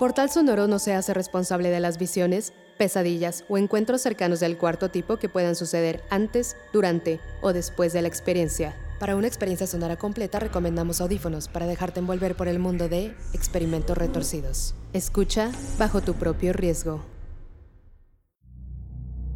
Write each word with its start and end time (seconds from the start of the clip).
Portal 0.00 0.30
Sonoro 0.30 0.66
no 0.66 0.78
se 0.78 0.94
hace 0.94 1.12
responsable 1.12 1.68
de 1.68 1.78
las 1.78 1.98
visiones, 1.98 2.54
pesadillas 2.78 3.44
o 3.50 3.58
encuentros 3.58 4.00
cercanos 4.00 4.40
del 4.40 4.56
cuarto 4.56 4.88
tipo 4.88 5.18
que 5.18 5.28
puedan 5.28 5.54
suceder 5.54 6.02
antes, 6.08 6.56
durante 6.72 7.20
o 7.42 7.52
después 7.52 7.92
de 7.92 8.00
la 8.00 8.08
experiencia. 8.08 8.74
Para 8.98 9.14
una 9.14 9.26
experiencia 9.26 9.66
sonora 9.66 9.96
completa 9.96 10.38
recomendamos 10.38 11.02
audífonos 11.02 11.48
para 11.48 11.66
dejarte 11.66 12.00
envolver 12.00 12.34
por 12.34 12.48
el 12.48 12.58
mundo 12.58 12.88
de 12.88 13.14
experimentos 13.34 13.98
retorcidos. 13.98 14.74
Escucha 14.94 15.52
bajo 15.78 16.00
tu 16.00 16.14
propio 16.14 16.54
riesgo. 16.54 17.04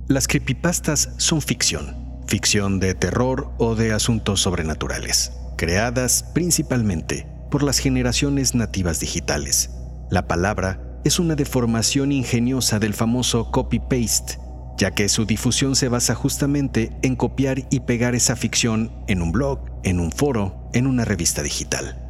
Las 0.08 0.27
creepypastas 0.27 1.10
son 1.19 1.42
ficción, 1.42 2.24
ficción 2.27 2.80
de 2.80 2.94
terror 2.94 3.50
o 3.58 3.75
de 3.75 3.92
asuntos 3.92 4.41
sobrenaturales, 4.41 5.31
creadas 5.58 6.25
principalmente 6.33 7.27
por 7.50 7.62
las 7.62 7.81
generaciones 7.81 8.55
nativas 8.55 8.98
digitales 8.98 9.69
la 10.10 10.27
palabra 10.27 10.80
es 11.05 11.19
una 11.19 11.34
deformación 11.34 12.12
ingeniosa 12.12 12.78
del 12.78 12.94
famoso 12.94 13.50
copy-paste, 13.50 14.38
ya 14.78 14.91
que 14.92 15.08
su 15.08 15.27
difusión 15.27 15.77
se 15.77 15.88
basa 15.88 16.14
justamente 16.14 16.92
en 17.02 17.16
copiar 17.16 17.62
y 17.70 17.80
pegar 17.80 18.14
esa 18.14 18.36
ficción 18.36 18.91
en 19.06 19.22
un 19.22 19.32
blog, 19.32 19.60
en 19.82 20.00
un 20.00 20.10
foro, 20.10 20.69
en 20.72 20.86
una 20.86 21.05
revista 21.05 21.42
digital. 21.42 22.00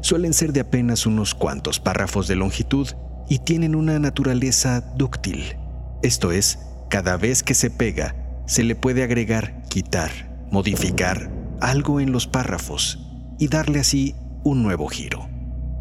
Suelen 0.00 0.32
ser 0.32 0.52
de 0.52 0.60
apenas 0.60 1.06
unos 1.06 1.34
cuantos 1.34 1.80
párrafos 1.80 2.28
de 2.28 2.36
longitud 2.36 2.88
y 3.28 3.40
tienen 3.40 3.74
una 3.74 3.98
naturaleza 3.98 4.80
dúctil. 4.96 5.56
Esto 6.02 6.30
es, 6.30 6.60
cada 6.88 7.16
vez 7.16 7.42
que 7.42 7.54
se 7.54 7.70
pega, 7.70 8.14
se 8.46 8.62
le 8.62 8.76
puede 8.76 9.02
agregar, 9.02 9.62
quitar, 9.68 10.10
modificar 10.50 11.30
algo 11.60 12.00
en 12.00 12.12
los 12.12 12.26
párrafos 12.26 13.00
y 13.38 13.48
darle 13.48 13.80
así 13.80 14.14
un 14.44 14.62
nuevo 14.62 14.86
giro. 14.86 15.28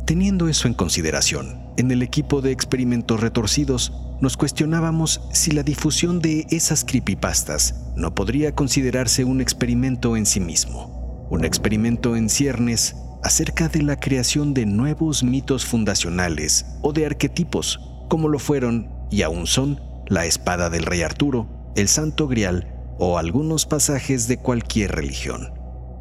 Teniendo 0.05 0.47
eso 0.47 0.67
en 0.67 0.75
consideración, 0.75 1.73
en 1.77 1.89
el 1.89 2.03
equipo 2.03 2.41
de 2.41 2.51
experimentos 2.51 3.21
retorcidos 3.21 3.91
nos 4.21 4.37
cuestionábamos 4.37 5.19
si 5.33 5.49
la 5.49 5.63
difusión 5.63 6.19
de 6.19 6.45
esas 6.51 6.85
creepypastas 6.85 7.91
no 7.95 8.13
podría 8.13 8.53
considerarse 8.53 9.23
un 9.23 9.41
experimento 9.41 10.15
en 10.15 10.27
sí 10.27 10.39
mismo, 10.39 11.27
un 11.31 11.43
experimento 11.43 12.15
en 12.15 12.29
ciernes 12.29 12.95
acerca 13.23 13.67
de 13.67 13.81
la 13.81 13.99
creación 13.99 14.53
de 14.53 14.67
nuevos 14.67 15.23
mitos 15.23 15.65
fundacionales 15.65 16.67
o 16.83 16.93
de 16.93 17.07
arquetipos, 17.07 17.79
como 18.07 18.29
lo 18.29 18.37
fueron 18.37 18.91
y 19.09 19.23
aún 19.23 19.47
son 19.47 19.81
la 20.05 20.27
espada 20.27 20.69
del 20.69 20.83
rey 20.83 21.01
Arturo, 21.01 21.73
el 21.75 21.87
santo 21.87 22.27
grial 22.27 22.67
o 22.99 23.17
algunos 23.17 23.65
pasajes 23.65 24.27
de 24.27 24.37
cualquier 24.37 24.91
religión. 24.91 25.51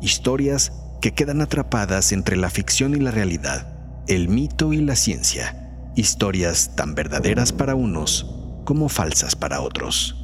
Historias 0.02 0.72
que 1.00 1.12
quedan 1.14 1.40
atrapadas 1.40 2.12
entre 2.12 2.36
la 2.36 2.50
ficción 2.50 2.94
y 2.94 2.98
la 2.98 3.10
realidad 3.10 3.73
el 4.06 4.28
mito 4.28 4.72
y 4.72 4.80
la 4.82 4.96
ciencia, 4.96 5.92
historias 5.96 6.76
tan 6.76 6.94
verdaderas 6.94 7.52
para 7.52 7.74
unos 7.74 8.26
como 8.64 8.88
falsas 8.88 9.34
para 9.34 9.60
otros. 9.60 10.16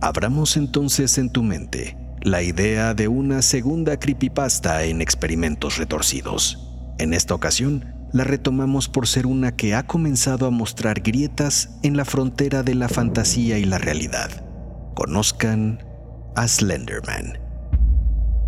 Abramos 0.00 0.56
entonces 0.56 1.18
en 1.18 1.30
tu 1.30 1.42
mente 1.42 1.96
la 2.22 2.42
idea 2.42 2.94
de 2.94 3.08
una 3.08 3.42
segunda 3.42 3.98
creepypasta 3.98 4.84
en 4.84 5.00
experimentos 5.00 5.76
retorcidos. 5.78 6.70
En 6.98 7.12
esta 7.12 7.34
ocasión, 7.34 7.92
la 8.12 8.24
retomamos 8.24 8.88
por 8.88 9.08
ser 9.08 9.26
una 9.26 9.56
que 9.56 9.74
ha 9.74 9.84
comenzado 9.84 10.46
a 10.46 10.50
mostrar 10.50 11.00
grietas 11.00 11.70
en 11.82 11.96
la 11.96 12.04
frontera 12.04 12.62
de 12.62 12.76
la 12.76 12.88
fantasía 12.88 13.58
y 13.58 13.64
la 13.64 13.78
realidad. 13.78 14.30
Conozcan 14.94 15.84
a 16.36 16.46
Slenderman. 16.46 17.38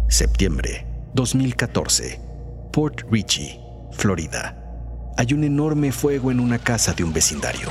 Septiembre 0.09 0.87
2014. 1.15 2.21
Port 2.73 3.03
Richey, 3.11 3.61
Florida 3.93 4.66
hay 5.17 5.33
un 5.33 5.45
enorme 5.45 5.93
fuego 5.93 6.31
en 6.31 6.41
una 6.41 6.59
casa 6.59 6.93
de 6.93 7.05
un 7.05 7.13
vecindario. 7.13 7.71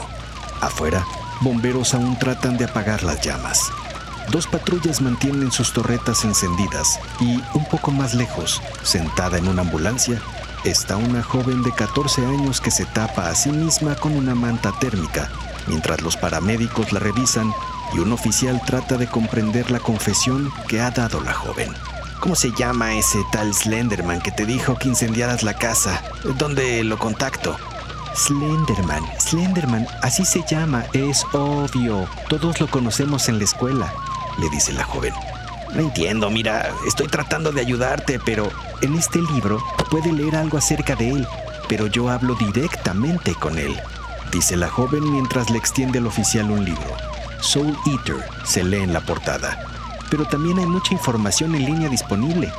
Afuera, 0.62 1.06
bomberos 1.42 1.94
aún 1.94 2.18
tratan 2.18 2.58
de 2.58 2.66
apagar 2.66 3.04
las 3.04 3.22
llamas. 3.22 3.72
Dos 4.32 4.48
patrullas 4.48 5.02
mantienen 5.02 5.52
sus 5.52 5.72
torretas 5.72 6.26
encendidas 6.26 7.00
y, 7.20 7.40
un 7.54 7.66
poco 7.70 7.92
más 7.92 8.16
lejos, 8.16 8.62
sentada 8.84 9.38
en 9.38 9.48
una 9.48 9.62
ambulancia, 9.62 10.20
está 10.64 10.98
una 10.98 11.22
joven 11.22 11.62
de 11.62 11.72
14 11.72 12.26
años 12.26 12.60
que 12.60 12.72
se 12.72 12.86
tapa 12.86 13.30
a 13.30 13.36
sí 13.36 13.52
misma 13.52 13.96
con 13.96 14.14
una 14.14 14.34
manta 14.34 14.74
térmica, 14.80 15.30
mientras 15.68 16.02
los 16.02 16.18
paramédicos 16.18 16.92
la 16.92 17.00
revisan 17.00 17.54
y 17.94 18.00
un 18.00 18.12
oficial 18.12 18.60
trata 18.66 18.98
de 18.98 19.06
comprender 19.06 19.70
la 19.70 19.80
confesión 19.80 20.52
que 20.68 20.82
ha 20.82 20.90
dado 20.90 21.22
la 21.22 21.34
joven. 21.34 21.72
¿Cómo 22.20 22.36
se 22.36 22.52
llama 22.52 22.96
ese 22.96 23.24
tal 23.32 23.54
Slenderman 23.54 24.22
que 24.22 24.32
te 24.32 24.46
dijo 24.46 24.78
que 24.78 24.88
incendiaras 24.88 25.44
la 25.44 25.54
casa? 25.54 26.02
¿Dónde 26.38 26.84
lo 26.84 26.98
contacto? 26.98 27.56
Slenderman, 28.16 29.04
Slenderman, 29.20 29.88
así 30.02 30.26
se 30.26 30.44
llama, 30.48 30.86
es 30.94 31.24
obvio. 31.34 32.08
Todos 32.30 32.60
lo 32.60 32.68
conocemos 32.68 33.30
en 33.30 33.38
la 33.38 33.44
escuela, 33.44 33.94
le 34.40 34.50
dice 34.50 34.74
la 34.74 34.84
joven. 34.84 35.14
No 35.74 35.82
entiendo, 35.82 36.30
mira, 36.30 36.72
estoy 36.88 37.08
tratando 37.08 37.52
de 37.52 37.62
ayudarte, 37.62 38.20
pero 38.26 38.50
en 38.82 38.96
este 38.96 39.22
libro 39.22 39.62
puede 39.92 40.12
leer 40.12 40.38
algo 40.38 40.58
acerca 40.58 40.96
de 40.96 41.12
él, 41.12 41.28
pero 41.68 41.88
yo 41.88 42.10
hablo 42.10 42.36
directamente 42.36 43.36
con 43.36 43.60
él, 43.60 43.78
dice 44.32 44.56
la 44.56 44.70
joven 44.70 45.12
mientras 45.12 45.50
le 45.50 45.58
extiende 45.58 46.00
al 46.00 46.08
oficial 46.08 46.50
un 46.50 46.64
libro. 46.64 46.96
Soul 47.42 47.78
Eater 47.86 48.26
se 48.46 48.64
lee 48.64 48.82
en 48.82 48.94
la 48.94 49.02
portada 49.02 49.75
pero 50.10 50.26
también 50.26 50.60
hay 50.60 50.66
mucha 50.66 50.94
información 50.94 51.56
en 51.56 51.66
línea 51.66 51.90
disponible, 51.90 52.52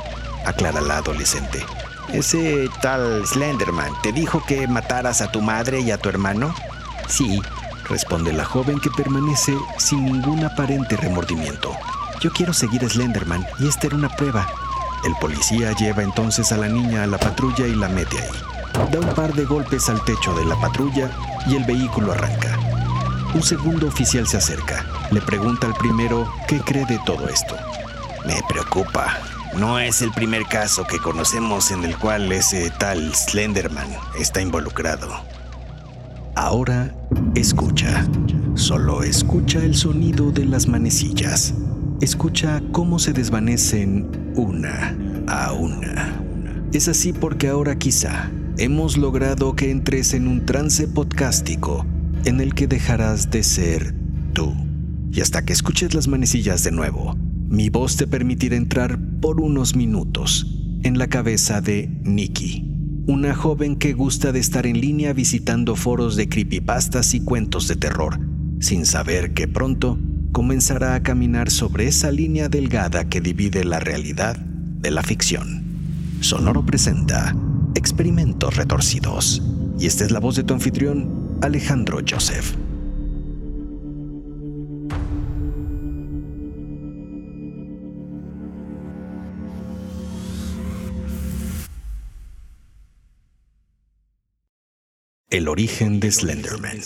aclara 0.45 0.81
la 0.81 0.97
adolescente. 0.97 1.65
Ese 2.13 2.69
tal 2.81 3.25
Slenderman 3.27 3.91
te 4.01 4.13
dijo 4.13 4.41
que 4.45 4.67
mataras 4.67 5.21
a 5.21 5.31
tu 5.31 5.41
madre 5.41 5.81
y 5.81 5.91
a 5.91 5.97
tu 5.97 6.07
hermano? 6.07 6.53
Sí, 7.07 7.41
responde 7.89 8.31
la 8.31 8.45
joven 8.45 8.79
que 8.79 8.89
permanece 8.89 9.57
sin 9.77 10.05
ningún 10.05 10.43
aparente 10.45 10.95
remordimiento. 10.95 11.75
Yo 12.21 12.31
quiero 12.31 12.53
seguir 12.53 12.83
a 12.85 12.89
Slenderman 12.89 13.45
y 13.59 13.67
esta 13.67 13.87
era 13.87 13.97
una 13.97 14.15
prueba. 14.15 14.47
El 15.03 15.15
policía 15.15 15.73
lleva 15.73 16.01
entonces 16.01 16.51
a 16.51 16.57
la 16.57 16.67
niña 16.67 17.03
a 17.03 17.07
la 17.07 17.17
patrulla 17.17 17.67
y 17.67 17.75
la 17.75 17.89
mete 17.89 18.17
ahí. 18.17 18.89
Da 18.91 18.99
un 18.99 19.13
par 19.13 19.33
de 19.33 19.45
golpes 19.45 19.89
al 19.89 20.03
techo 20.05 20.33
de 20.35 20.45
la 20.45 20.55
patrulla 20.59 21.09
y 21.45 21.55
el 21.55 21.65
vehículo 21.65 22.13
arranca. 22.13 22.57
Un 23.33 23.43
segundo 23.43 23.87
oficial 23.87 24.25
se 24.27 24.37
acerca. 24.37 24.85
Le 25.09 25.21
pregunta 25.21 25.67
al 25.67 25.73
primero 25.73 26.29
qué 26.49 26.59
cree 26.59 26.85
de 26.85 26.99
todo 27.05 27.29
esto. 27.29 27.55
Me 28.25 28.41
preocupa. 28.49 29.17
No 29.57 29.79
es 29.79 30.01
el 30.01 30.11
primer 30.11 30.43
caso 30.43 30.85
que 30.85 30.99
conocemos 30.99 31.71
en 31.71 31.85
el 31.85 31.97
cual 31.97 32.29
ese 32.29 32.69
tal 32.77 33.15
Slenderman 33.15 33.87
está 34.19 34.41
involucrado. 34.41 35.07
Ahora 36.35 36.93
escucha. 37.35 38.05
Solo 38.55 39.01
escucha 39.01 39.59
el 39.63 39.75
sonido 39.75 40.31
de 40.31 40.43
las 40.43 40.67
manecillas. 40.67 41.53
Escucha 42.01 42.61
cómo 42.73 42.99
se 42.99 43.13
desvanecen 43.13 44.33
una 44.35 44.93
a 45.27 45.53
una. 45.53 46.21
Es 46.73 46.89
así 46.89 47.13
porque 47.13 47.47
ahora 47.47 47.77
quizá 47.77 48.29
hemos 48.57 48.97
logrado 48.97 49.55
que 49.55 49.71
entres 49.71 50.13
en 50.13 50.27
un 50.27 50.45
trance 50.45 50.85
podcástico 50.85 51.85
en 52.25 52.41
el 52.41 52.53
que 52.53 52.67
dejarás 52.67 53.31
de 53.31 53.43
ser 53.43 53.95
tú. 54.33 54.66
Y 55.11 55.21
hasta 55.21 55.45
que 55.45 55.53
escuches 55.53 55.93
las 55.93 56.07
manecillas 56.07 56.63
de 56.63 56.71
nuevo, 56.71 57.15
mi 57.49 57.69
voz 57.69 57.95
te 57.97 58.07
permitirá 58.07 58.55
entrar 58.55 58.99
por 59.21 59.41
unos 59.41 59.75
minutos 59.75 60.57
en 60.83 60.97
la 60.97 61.07
cabeza 61.07 61.61
de 61.61 61.89
Nikki, 62.03 62.65
una 63.07 63.33
joven 63.33 63.77
que 63.77 63.93
gusta 63.93 64.31
de 64.31 64.39
estar 64.39 64.67
en 64.67 64.79
línea 64.79 65.13
visitando 65.13 65.75
foros 65.75 66.15
de 66.15 66.29
creepypastas 66.29 67.13
y 67.13 67.21
cuentos 67.21 67.67
de 67.67 67.75
terror, 67.77 68.19
sin 68.59 68.85
saber 68.85 69.33
que 69.33 69.47
pronto 69.47 69.97
comenzará 70.31 70.95
a 70.95 71.03
caminar 71.03 71.49
sobre 71.49 71.87
esa 71.87 72.11
línea 72.11 72.49
delgada 72.49 73.09
que 73.09 73.21
divide 73.21 73.63
la 73.63 73.79
realidad 73.79 74.37
de 74.37 74.91
la 74.91 75.03
ficción. 75.03 75.63
Sonoro 76.19 76.65
presenta 76.65 77.35
Experimentos 77.75 78.55
Retorcidos. 78.55 79.41
Y 79.79 79.85
esta 79.85 80.03
es 80.05 80.11
la 80.11 80.19
voz 80.19 80.35
de 80.35 80.43
tu 80.43 80.53
anfitrión, 80.53 81.37
Alejandro 81.41 81.99
Joseph. 82.07 82.55
El 95.29 95.49
origen 95.49 95.99
de 95.99 96.09
Slenderman. 96.09 96.79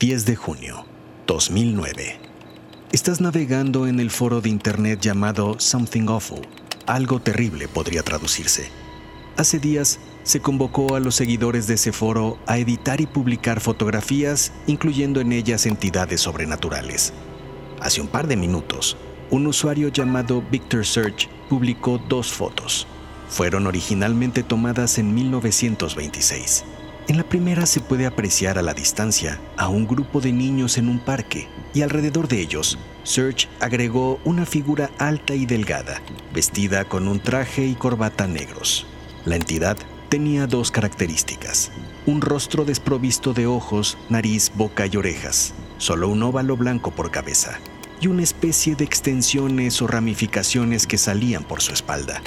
10 0.00 0.24
de 0.24 0.34
junio 0.34 0.86
2009. 1.26 2.18
Estás 2.90 3.20
navegando 3.20 3.86
en 3.86 4.00
el 4.00 4.10
foro 4.10 4.40
de 4.40 4.48
internet 4.48 4.98
llamado 4.98 5.60
Something 5.60 6.08
Awful. 6.08 6.40
Algo 6.86 7.20
terrible 7.20 7.68
podría 7.68 8.02
traducirse. 8.02 8.70
Hace 9.36 9.58
días 9.58 9.98
se 10.22 10.40
convocó 10.40 10.96
a 10.96 11.00
los 11.00 11.14
seguidores 11.14 11.66
de 11.66 11.74
ese 11.74 11.92
foro 11.92 12.38
a 12.46 12.56
editar 12.56 13.02
y 13.02 13.06
publicar 13.06 13.60
fotografías, 13.60 14.50
incluyendo 14.66 15.20
en 15.20 15.32
ellas 15.32 15.66
entidades 15.66 16.22
sobrenaturales. 16.22 17.12
Hace 17.82 18.00
un 18.00 18.08
par 18.08 18.26
de 18.26 18.38
minutos, 18.38 18.96
un 19.28 19.46
usuario 19.46 19.88
llamado 19.88 20.42
Victor 20.50 20.86
Search 20.86 21.28
publicó 21.50 21.98
dos 22.08 22.32
fotos. 22.32 22.86
Fueron 23.28 23.66
originalmente 23.66 24.42
tomadas 24.42 24.96
en 24.96 25.14
1926. 25.14 26.64
En 27.08 27.16
la 27.16 27.24
primera 27.24 27.66
se 27.66 27.80
puede 27.80 28.06
apreciar 28.06 28.58
a 28.58 28.62
la 28.62 28.74
distancia 28.74 29.40
a 29.56 29.68
un 29.68 29.88
grupo 29.88 30.20
de 30.20 30.32
niños 30.32 30.78
en 30.78 30.88
un 30.88 31.00
parque 31.00 31.48
y 31.74 31.82
alrededor 31.82 32.28
de 32.28 32.40
ellos, 32.40 32.78
Serge 33.02 33.48
agregó 33.58 34.20
una 34.24 34.46
figura 34.46 34.88
alta 34.98 35.34
y 35.34 35.44
delgada, 35.44 36.00
vestida 36.32 36.84
con 36.84 37.08
un 37.08 37.18
traje 37.18 37.66
y 37.66 37.74
corbata 37.74 38.28
negros. 38.28 38.86
La 39.24 39.34
entidad 39.34 39.76
tenía 40.10 40.46
dos 40.46 40.70
características. 40.70 41.72
Un 42.06 42.20
rostro 42.20 42.64
desprovisto 42.64 43.34
de 43.34 43.48
ojos, 43.48 43.98
nariz, 44.08 44.52
boca 44.54 44.86
y 44.86 44.96
orejas, 44.96 45.54
solo 45.78 46.08
un 46.08 46.22
óvalo 46.22 46.56
blanco 46.56 46.92
por 46.92 47.10
cabeza, 47.10 47.58
y 48.00 48.06
una 48.06 48.22
especie 48.22 48.76
de 48.76 48.84
extensiones 48.84 49.82
o 49.82 49.88
ramificaciones 49.88 50.86
que 50.86 50.98
salían 50.98 51.42
por 51.42 51.62
su 51.62 51.72
espalda. 51.72 52.22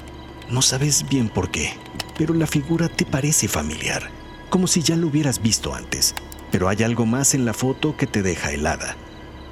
No 0.50 0.62
sabes 0.62 1.08
bien 1.08 1.30
por 1.30 1.50
qué, 1.50 1.74
pero 2.18 2.34
la 2.34 2.48
figura 2.48 2.90
te 2.90 3.06
parece 3.06 3.48
familiar 3.48 4.25
como 4.50 4.68
si 4.68 4.82
ya 4.82 4.96
lo 4.96 5.08
hubieras 5.08 5.42
visto 5.42 5.74
antes, 5.74 6.16
pero 6.52 6.70
hay 6.70 6.84
algo 6.84 7.06
más 7.06 7.34
en 7.34 7.46
la 7.46 7.54
foto 7.54 7.98
que 7.98 8.08
te 8.08 8.22
deja 8.22 8.52
helada. 8.52 8.96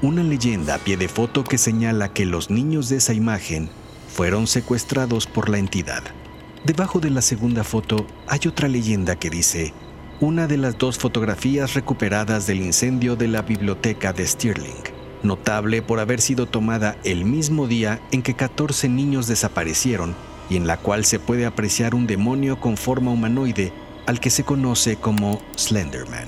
Una 0.01 0.23
leyenda 0.23 0.75
a 0.75 0.77
pie 0.79 0.97
de 0.97 1.07
foto 1.07 1.43
que 1.43 1.57
señala 1.57 2.13
que 2.13 2.25
los 2.25 2.49
niños 2.49 2.89
de 2.89 2.97
esa 2.97 3.13
imagen 3.13 3.69
fueron 4.07 4.47
secuestrados 4.47 5.27
por 5.27 5.49
la 5.49 5.57
entidad. 5.57 6.03
Debajo 6.65 6.99
de 6.99 7.09
la 7.09 7.21
segunda 7.21 7.63
foto 7.63 8.07
hay 8.27 8.39
otra 8.47 8.67
leyenda 8.67 9.15
que 9.17 9.29
dice, 9.29 9.73
una 10.19 10.47
de 10.47 10.57
las 10.57 10.77
dos 10.77 10.97
fotografías 10.97 11.73
recuperadas 11.73 12.47
del 12.47 12.61
incendio 12.61 13.15
de 13.15 13.27
la 13.27 13.41
biblioteca 13.41 14.13
de 14.13 14.25
Stirling, 14.25 14.83
notable 15.23 15.81
por 15.81 15.99
haber 15.99 16.21
sido 16.21 16.45
tomada 16.45 16.97
el 17.03 17.25
mismo 17.25 17.67
día 17.67 17.99
en 18.11 18.21
que 18.21 18.35
14 18.35 18.87
niños 18.87 19.27
desaparecieron 19.27 20.15
y 20.49 20.55
en 20.55 20.67
la 20.67 20.77
cual 20.77 21.03
se 21.03 21.19
puede 21.19 21.45
apreciar 21.45 21.95
un 21.95 22.07
demonio 22.07 22.59
con 22.59 22.77
forma 22.77 23.11
humanoide 23.11 23.73
al 24.05 24.19
que 24.19 24.29
se 24.29 24.43
conoce 24.43 24.97
como 24.97 25.41
Slenderman. 25.57 26.27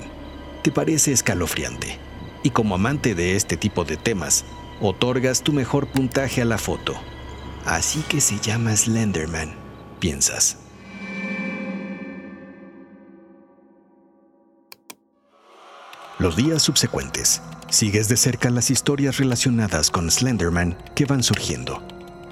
Te 0.62 0.72
parece 0.72 1.12
escalofriante. 1.12 1.98
Y 2.42 2.50
como 2.50 2.74
amante 2.74 3.14
de 3.14 3.36
este 3.36 3.56
tipo 3.56 3.84
de 3.84 3.96
temas, 3.96 4.44
otorgas 4.80 5.42
tu 5.42 5.52
mejor 5.52 5.88
puntaje 5.88 6.42
a 6.42 6.44
la 6.44 6.58
foto. 6.58 6.94
Así 7.64 8.00
que 8.08 8.20
se 8.20 8.38
llama 8.38 8.76
Slenderman, 8.76 9.54
piensas. 9.98 10.58
Los 16.18 16.36
días 16.36 16.62
subsecuentes, 16.62 17.42
sigues 17.68 18.08
de 18.08 18.16
cerca 18.16 18.48
las 18.48 18.70
historias 18.70 19.18
relacionadas 19.18 19.90
con 19.90 20.10
Slenderman 20.10 20.78
que 20.94 21.04
van 21.04 21.22
surgiendo. 21.22 21.82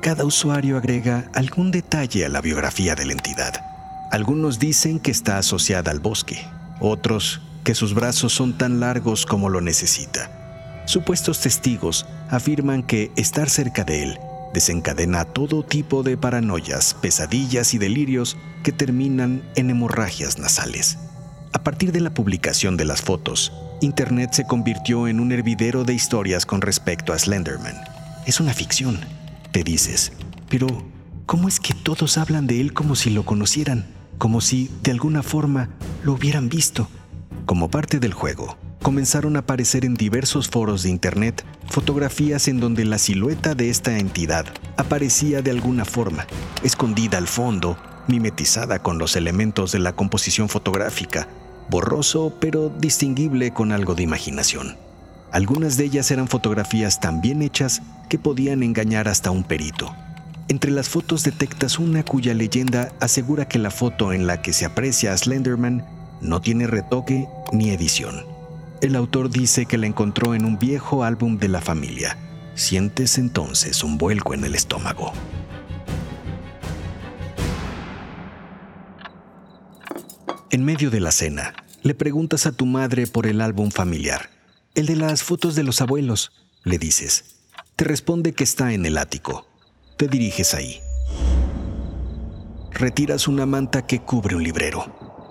Cada 0.01 0.25
usuario 0.25 0.79
agrega 0.79 1.31
algún 1.35 1.71
detalle 1.71 2.25
a 2.25 2.29
la 2.29 2.41
biografía 2.41 2.95
de 2.95 3.07
la 3.07 3.13
entidad 3.13 3.74
algunos 4.11 4.59
dicen 4.59 5.01
que 5.01 5.11
está 5.11 5.39
asociada 5.39 5.91
al 5.91 6.01
bosque, 6.01 6.47
otros 6.81 7.41
que 7.65 7.75
sus 7.75 7.95
brazos 7.95 8.33
son 8.33 8.59
tan 8.59 8.81
largos 8.81 9.27
como 9.27 9.49
lo 9.49 9.61
necesita. 9.61 10.83
Supuestos 10.87 11.41
testigos 11.41 12.07
afirman 12.31 12.83
que 12.83 13.11
estar 13.17 13.49
cerca 13.49 13.85
de 13.85 14.03
él 14.03 14.19
desencadena 14.55 15.25
todo 15.27 15.65
tipo 15.65 16.03
de 16.03 16.17
paranoias, 16.17 16.95
pesadillas 16.95 17.75
y 17.75 17.79
delirios 17.79 18.39
que 18.63 18.73
terminan 18.73 19.43
en 19.57 19.69
hemorragias 19.69 20.39
nasales. 20.39 20.97
A 21.53 21.63
partir 21.63 21.93
de 21.93 22.01
la 22.01 22.15
publicación 22.15 22.77
de 22.77 22.87
las 22.87 23.03
fotos, 23.03 23.53
Internet 23.81 24.31
se 24.33 24.47
convirtió 24.47 25.09
en 25.09 25.21
un 25.21 25.33
hervidero 25.33 25.85
de 25.85 25.93
historias 25.93 26.47
con 26.47 26.63
respecto 26.63 27.13
a 27.13 27.19
Slenderman. 27.19 27.75
Es 28.27 28.41
una 28.41 28.55
ficción, 28.55 29.01
te 29.51 29.65
dices, 29.65 30.13
pero 30.49 30.67
¿cómo 31.27 31.49
es 31.49 31.61
que 31.61 31.75
todos 31.75 32.19
hablan 32.19 32.47
de 32.47 32.61
él 32.61 32.73
como 32.73 32.97
si 32.97 33.11
lo 33.11 33.25
conocieran? 33.25 33.87
como 34.19 34.41
si 34.41 34.71
de 34.83 34.91
alguna 34.91 35.23
forma 35.23 35.69
lo 36.03 36.13
hubieran 36.13 36.49
visto. 36.49 36.89
Como 37.47 37.71
parte 37.71 38.01
del 38.01 38.15
juego, 38.15 38.57
comenzaron 38.83 39.37
a 39.37 39.41
aparecer 39.41 39.85
en 39.85 39.95
diversos 39.95 40.49
foros 40.49 40.83
de 40.83 40.91
Internet 40.91 41.45
fotografías 41.69 42.49
en 42.49 42.61
donde 42.61 42.85
la 42.85 42.99
silueta 42.99 43.55
de 43.55 43.71
esta 43.71 43.99
entidad 43.99 44.47
aparecía 44.77 45.43
de 45.43 45.51
alguna 45.51 45.85
forma, 45.85 46.27
escondida 46.63 47.19
al 47.19 47.27
fondo, 47.29 47.77
mimetizada 48.07 48.81
con 48.81 48.99
los 48.99 49.17
elementos 49.17 49.73
de 49.73 49.79
la 49.79 49.93
composición 49.95 50.49
fotográfica, 50.49 51.29
borroso 51.71 52.35
pero 52.41 52.69
distinguible 52.69 53.53
con 53.53 53.73
algo 53.73 53.95
de 53.95 54.03
imaginación. 54.03 54.77
Algunas 55.33 55.77
de 55.77 55.85
ellas 55.85 56.11
eran 56.11 56.29
fotografías 56.29 57.01
tan 57.01 57.21
bien 57.21 57.43
hechas 57.43 57.83
que 58.09 58.19
podían 58.19 58.63
engañar 58.63 59.09
hasta 59.09 59.31
un 59.31 59.43
perito. 59.43 59.95
Entre 60.49 60.71
las 60.71 60.91
fotos 60.91 61.25
detectas 61.25 61.79
una 61.79 62.05
cuya 62.05 62.35
leyenda 62.35 62.93
asegura 63.01 63.49
que 63.49 63.59
la 63.59 63.71
foto 63.71 64.13
en 64.13 64.27
la 64.27 64.43
que 64.43 64.53
se 64.53 64.67
aprecia 64.67 65.13
a 65.13 65.17
Slenderman 65.17 65.87
no 66.21 66.41
tiene 66.41 66.67
retoque 66.67 67.27
ni 67.53 67.71
edición. 67.71 68.27
El 68.83 68.95
autor 68.95 69.31
dice 69.31 69.65
que 69.65 69.79
la 69.79 69.87
encontró 69.87 70.35
en 70.35 70.45
un 70.45 70.59
viejo 70.59 71.03
álbum 71.03 71.39
de 71.39 71.49
la 71.49 71.63
familia. 71.63 72.19
Sientes 72.55 73.17
entonces 73.17 73.83
un 73.83 73.97
vuelco 73.97 74.35
en 74.35 74.45
el 74.45 74.55
estómago. 74.55 75.13
En 80.51 80.65
medio 80.65 80.91
de 80.91 81.01
la 81.01 81.11
cena, 81.11 81.55
le 81.83 81.95
preguntas 81.95 82.47
a 82.47 82.53
tu 82.53 82.67
madre 82.67 83.07
por 83.07 83.27
el 83.27 83.41
álbum 83.41 83.71
familiar. 83.71 84.29
El 84.75 84.87
de 84.87 84.97
las 84.97 85.23
fotos 85.23 85.55
de 85.55 85.63
los 85.63 85.81
abuelos, 85.81 86.33
le 86.65 86.79
dices. 86.79 87.37
Te 87.77 87.85
responde 87.85 88.35
que 88.35 88.45
está 88.45 88.73
en 88.73 88.85
el 88.87 88.99
ático 88.99 89.47
te 89.97 90.09
diriges 90.09 90.55
ahí. 90.55 90.81
Retiras 92.73 93.29
una 93.29 93.47
manta 93.47 93.87
que 93.87 94.01
cubre 94.01 94.35
un 94.35 94.43
librero. 94.43 94.85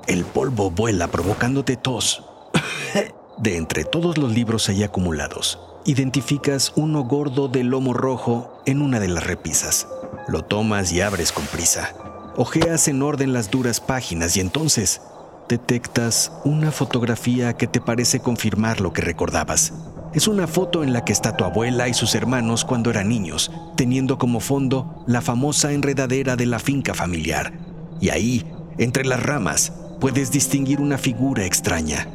El 0.07 0.23
polvo 0.23 0.71
vuela 0.71 1.07
provocándote 1.07 1.75
tos. 1.75 2.23
De 3.37 3.57
entre 3.57 3.83
todos 3.83 4.17
los 4.17 4.31
libros 4.31 4.69
ahí 4.69 4.83
acumulados, 4.83 5.59
identificas 5.85 6.71
uno 6.75 7.03
gordo 7.03 7.47
de 7.47 7.63
lomo 7.63 7.93
rojo 7.93 8.61
en 8.65 8.81
una 8.81 8.99
de 8.99 9.07
las 9.07 9.25
repisas. 9.25 9.87
Lo 10.27 10.43
tomas 10.43 10.93
y 10.93 11.01
abres 11.01 11.31
con 11.31 11.45
prisa. 11.47 11.95
Ojeas 12.37 12.87
en 12.87 13.01
orden 13.01 13.33
las 13.33 13.51
duras 13.51 13.81
páginas 13.81 14.37
y 14.37 14.39
entonces 14.39 15.01
detectas 15.49 16.31
una 16.45 16.71
fotografía 16.71 17.53
que 17.53 17.67
te 17.67 17.81
parece 17.81 18.19
confirmar 18.19 18.79
lo 18.79 18.93
que 18.93 19.01
recordabas. 19.01 19.73
Es 20.13 20.27
una 20.27 20.45
foto 20.45 20.83
en 20.83 20.93
la 20.93 21.03
que 21.03 21.11
está 21.11 21.35
tu 21.35 21.43
abuela 21.43 21.87
y 21.87 21.95
sus 21.95 22.13
hermanos 22.13 22.65
cuando 22.65 22.91
eran 22.91 23.09
niños, 23.09 23.51
teniendo 23.75 24.19
como 24.19 24.39
fondo 24.39 25.03
la 25.07 25.21
famosa 25.21 25.71
enredadera 25.71 26.35
de 26.35 26.45
la 26.45 26.59
finca 26.59 26.93
familiar. 26.93 27.53
Y 27.99 28.09
ahí, 28.09 28.45
entre 28.77 29.05
las 29.05 29.23
ramas, 29.23 29.73
puedes 29.99 30.31
distinguir 30.31 30.79
una 30.81 30.99
figura 30.99 31.45
extraña. 31.45 32.07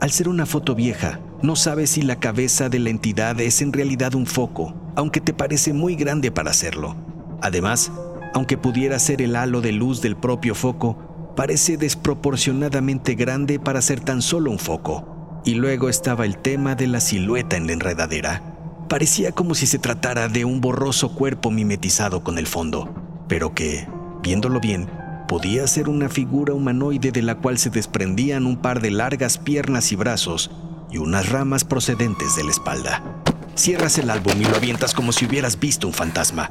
Al 0.00 0.10
ser 0.10 0.28
una 0.28 0.44
foto 0.44 0.74
vieja, 0.74 1.20
no 1.40 1.54
sabes 1.54 1.90
si 1.90 2.02
la 2.02 2.18
cabeza 2.18 2.68
de 2.68 2.80
la 2.80 2.90
entidad 2.90 3.40
es 3.40 3.62
en 3.62 3.72
realidad 3.72 4.16
un 4.16 4.26
foco, 4.26 4.74
aunque 4.96 5.20
te 5.20 5.32
parece 5.32 5.72
muy 5.72 5.94
grande 5.94 6.32
para 6.32 6.50
hacerlo. 6.50 6.96
Además, 7.42 7.92
aunque 8.34 8.58
pudiera 8.58 8.98
ser 8.98 9.22
el 9.22 9.36
halo 9.36 9.60
de 9.60 9.70
luz 9.70 10.02
del 10.02 10.16
propio 10.16 10.56
foco, 10.56 11.34
parece 11.36 11.76
desproporcionadamente 11.76 13.14
grande 13.14 13.60
para 13.60 13.82
ser 13.82 14.00
tan 14.00 14.20
solo 14.20 14.50
un 14.50 14.58
foco. 14.58 15.15
Y 15.46 15.54
luego 15.54 15.88
estaba 15.88 16.24
el 16.24 16.36
tema 16.38 16.74
de 16.74 16.88
la 16.88 16.98
silueta 16.98 17.56
en 17.56 17.68
la 17.68 17.72
enredadera. 17.72 18.42
Parecía 18.88 19.30
como 19.30 19.54
si 19.54 19.68
se 19.68 19.78
tratara 19.78 20.28
de 20.28 20.44
un 20.44 20.60
borroso 20.60 21.14
cuerpo 21.14 21.52
mimetizado 21.52 22.24
con 22.24 22.36
el 22.36 22.48
fondo, 22.48 22.92
pero 23.28 23.54
que, 23.54 23.86
viéndolo 24.24 24.58
bien, 24.58 24.90
podía 25.28 25.64
ser 25.68 25.88
una 25.88 26.08
figura 26.08 26.52
humanoide 26.52 27.12
de 27.12 27.22
la 27.22 27.36
cual 27.36 27.58
se 27.58 27.70
desprendían 27.70 28.44
un 28.44 28.56
par 28.56 28.80
de 28.80 28.90
largas 28.90 29.38
piernas 29.38 29.92
y 29.92 29.94
brazos 29.94 30.50
y 30.90 30.98
unas 30.98 31.28
ramas 31.28 31.62
procedentes 31.62 32.34
de 32.34 32.42
la 32.42 32.50
espalda. 32.50 33.22
Cierras 33.54 33.98
el 33.98 34.10
álbum 34.10 34.34
y 34.40 34.46
lo 34.46 34.56
avientas 34.56 34.94
como 34.94 35.12
si 35.12 35.26
hubieras 35.26 35.60
visto 35.60 35.86
un 35.86 35.94
fantasma. 35.94 36.50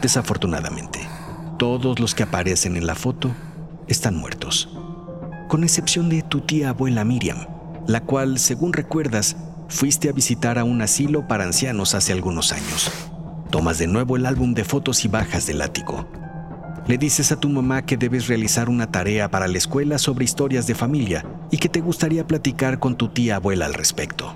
Desafortunadamente, 0.00 1.00
todos 1.58 2.00
los 2.00 2.14
que 2.14 2.22
aparecen 2.22 2.76
en 2.78 2.86
la 2.86 2.94
foto 2.94 3.30
están 3.88 4.16
muertos, 4.16 4.70
con 5.48 5.64
excepción 5.64 6.08
de 6.08 6.22
tu 6.22 6.40
tía 6.40 6.70
abuela 6.70 7.04
Miriam, 7.04 7.51
la 7.86 8.00
cual, 8.00 8.38
según 8.38 8.72
recuerdas, 8.72 9.36
fuiste 9.68 10.08
a 10.08 10.12
visitar 10.12 10.58
a 10.58 10.64
un 10.64 10.82
asilo 10.82 11.26
para 11.26 11.44
ancianos 11.44 11.94
hace 11.94 12.12
algunos 12.12 12.52
años. 12.52 12.90
Tomas 13.50 13.78
de 13.78 13.86
nuevo 13.86 14.16
el 14.16 14.26
álbum 14.26 14.54
de 14.54 14.64
fotos 14.64 15.04
y 15.04 15.08
bajas 15.08 15.46
del 15.46 15.62
ático. 15.62 16.08
Le 16.86 16.98
dices 16.98 17.30
a 17.30 17.36
tu 17.36 17.48
mamá 17.48 17.86
que 17.86 17.96
debes 17.96 18.26
realizar 18.26 18.68
una 18.68 18.90
tarea 18.90 19.30
para 19.30 19.46
la 19.46 19.58
escuela 19.58 19.98
sobre 19.98 20.24
historias 20.24 20.66
de 20.66 20.74
familia 20.74 21.24
y 21.50 21.58
que 21.58 21.68
te 21.68 21.80
gustaría 21.80 22.26
platicar 22.26 22.80
con 22.80 22.96
tu 22.96 23.08
tía 23.08 23.36
abuela 23.36 23.66
al 23.66 23.74
respecto. 23.74 24.34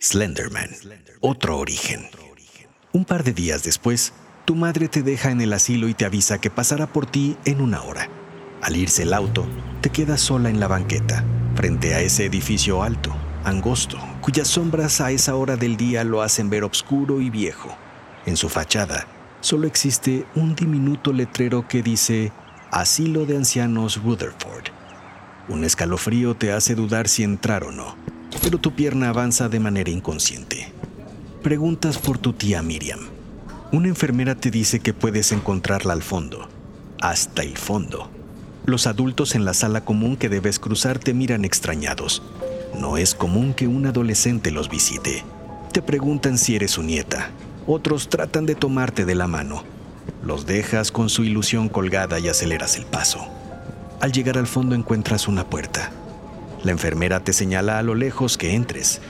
Slenderman, 0.00 0.70
otro 1.20 1.58
origen. 1.58 2.08
Un 2.92 3.04
par 3.04 3.22
de 3.22 3.32
días 3.32 3.62
después, 3.62 4.12
tu 4.44 4.56
madre 4.56 4.88
te 4.88 5.02
deja 5.02 5.30
en 5.30 5.40
el 5.40 5.52
asilo 5.52 5.88
y 5.88 5.94
te 5.94 6.04
avisa 6.04 6.40
que 6.40 6.50
pasará 6.50 6.86
por 6.86 7.06
ti 7.06 7.36
en 7.44 7.60
una 7.60 7.82
hora. 7.82 8.08
Al 8.60 8.76
irse 8.76 9.04
el 9.04 9.14
auto, 9.14 9.46
te 9.80 9.90
quedas 9.90 10.20
sola 10.20 10.50
en 10.50 10.58
la 10.58 10.68
banqueta, 10.68 11.24
frente 11.54 11.94
a 11.94 12.00
ese 12.00 12.24
edificio 12.24 12.82
alto, 12.82 13.14
angosto, 13.44 13.98
cuyas 14.20 14.48
sombras 14.48 15.00
a 15.00 15.10
esa 15.12 15.36
hora 15.36 15.56
del 15.56 15.76
día 15.76 16.02
lo 16.04 16.22
hacen 16.22 16.50
ver 16.50 16.64
oscuro 16.64 17.20
y 17.20 17.30
viejo. 17.30 17.76
En 18.26 18.36
su 18.36 18.48
fachada 18.48 19.06
solo 19.40 19.66
existe 19.66 20.26
un 20.34 20.54
diminuto 20.54 21.12
letrero 21.12 21.66
que 21.68 21.82
dice 21.82 22.32
Asilo 22.70 23.26
de 23.26 23.36
Ancianos 23.36 24.02
Rutherford. 24.02 24.66
Un 25.48 25.64
escalofrío 25.64 26.34
te 26.36 26.52
hace 26.52 26.74
dudar 26.74 27.08
si 27.08 27.22
entrar 27.22 27.64
o 27.64 27.72
no, 27.72 27.96
pero 28.42 28.58
tu 28.58 28.72
pierna 28.72 29.08
avanza 29.08 29.48
de 29.48 29.60
manera 29.60 29.90
inconsciente. 29.90 30.72
Preguntas 31.42 31.98
por 31.98 32.18
tu 32.18 32.32
tía 32.32 32.62
Miriam. 32.62 33.21
Una 33.72 33.88
enfermera 33.88 34.34
te 34.34 34.50
dice 34.50 34.80
que 34.80 34.92
puedes 34.92 35.32
encontrarla 35.32 35.94
al 35.94 36.02
fondo, 36.02 36.46
hasta 37.00 37.42
el 37.42 37.56
fondo. 37.56 38.10
Los 38.66 38.86
adultos 38.86 39.34
en 39.34 39.44
la 39.44 39.54
sala 39.54 39.84
común 39.84 40.16
que 40.16 40.28
debes 40.28 40.58
cruzar 40.58 40.98
te 40.98 41.14
miran 41.14 41.44
extrañados, 41.44 42.22
no 42.78 42.96
es 42.96 43.14
común 43.14 43.54
que 43.54 43.68
un 43.68 43.86
adolescente 43.86 44.50
los 44.50 44.68
visite. 44.68 45.24
Te 45.72 45.82
preguntan 45.82 46.38
si 46.38 46.56
eres 46.56 46.72
su 46.72 46.82
nieta. 46.82 47.30
Otros 47.66 48.08
tratan 48.08 48.46
de 48.46 48.54
tomarte 48.54 49.04
de 49.04 49.14
la 49.14 49.26
mano. 49.26 49.62
Los 50.22 50.46
dejas 50.46 50.90
con 50.90 51.08
su 51.08 51.24
ilusión 51.24 51.68
colgada 51.68 52.18
y 52.18 52.28
aceleras 52.28 52.76
el 52.76 52.86
paso. 52.86 53.26
Al 54.00 54.12
llegar 54.12 54.38
al 54.38 54.46
fondo 54.46 54.74
encuentras 54.74 55.28
una 55.28 55.48
puerta. 55.48 55.92
La 56.64 56.72
enfermera 56.72 57.20
te 57.20 57.32
señala 57.32 57.78
a 57.78 57.82
lo 57.82 57.94
lejos 57.94 58.36
que 58.36 58.54
entres. 58.54 59.00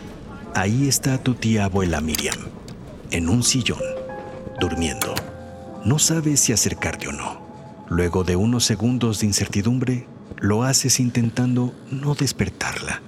Ahí 0.55 0.89
está 0.89 1.19
tu 1.19 1.35
tía 1.35 1.65
abuela 1.65 2.01
Miriam, 2.01 2.39
en 3.11 3.29
un 3.29 3.43
sillón, 3.43 3.81
durmiendo. 4.61 5.15
No 5.85 5.99
sabes 5.99 6.41
si 6.41 6.53
acercarte 6.53 7.09
o 7.09 7.13
no. 7.13 7.41
Luego 7.89 8.25
de 8.25 8.37
unos 8.37 8.65
segundos 8.65 9.21
de 9.21 9.27
incertidumbre, 9.27 10.07
lo 10.39 10.63
haces 10.63 11.01
intentando 11.01 11.75
no 11.91 12.15
despertarla. 12.15 13.03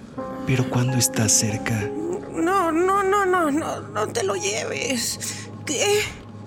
Pero 0.47 0.69
cuando 0.69 0.97
estás 0.97 1.33
cerca... 1.33 1.89
No, 2.33 2.71
no, 2.71 3.03
no, 3.03 3.25
no, 3.25 3.51
no, 3.51 3.81
no 3.81 4.09
te 4.09 4.25
lo 4.25 4.35
lleves. 4.35 5.49
¿Qué? 5.65 6.01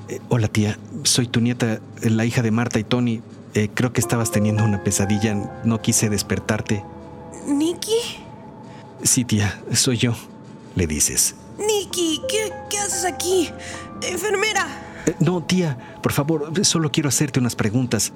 Eh, 0.10 0.22
hola 0.30 0.48
tía, 0.48 0.78
soy 1.04 1.28
tu 1.28 1.42
nieta, 1.42 1.80
la 2.02 2.26
hija 2.26 2.42
de 2.42 2.52
Marta 2.52 2.80
y 2.80 2.84
Tony. 2.84 3.22
Eh, 3.54 3.70
creo 3.74 3.92
que 3.92 4.02
estabas 4.02 4.32
teniendo 4.32 4.64
una 4.64 4.84
pesadilla, 4.84 5.34
no 5.64 5.82
quise 5.82 6.10
despertarte. 6.10 6.84
¿Nicky? 7.48 8.20
Sí, 9.04 9.26
tía, 9.26 9.62
soy 9.74 9.98
yo, 9.98 10.14
le 10.76 10.86
dices. 10.86 11.36
Nicky, 11.58 12.22
¿qué, 12.30 12.54
qué 12.70 12.78
haces 12.80 13.06
aquí? 13.06 13.50
Enfermera. 14.04 14.87
Eh, 15.08 15.16
no, 15.20 15.42
tía, 15.42 15.78
por 16.04 16.12
favor, 16.12 16.52
solo 16.66 16.92
quiero 16.92 17.10
hacerte 17.10 17.40
unas 17.40 17.56
preguntas. 17.56 18.12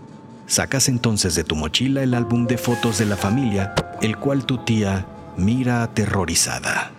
Sacas 0.45 0.89
entonces 0.89 1.33
de 1.36 1.45
tu 1.45 1.55
mochila 1.55 2.03
el 2.03 2.13
álbum 2.13 2.45
de 2.45 2.57
fotos 2.57 2.98
de 2.98 3.05
la 3.05 3.15
familia, 3.15 3.74
el 4.01 4.17
cual 4.17 4.45
tu 4.45 4.57
tía 4.60 5.05
mira 5.38 5.83
aterrorizada. 5.83 6.91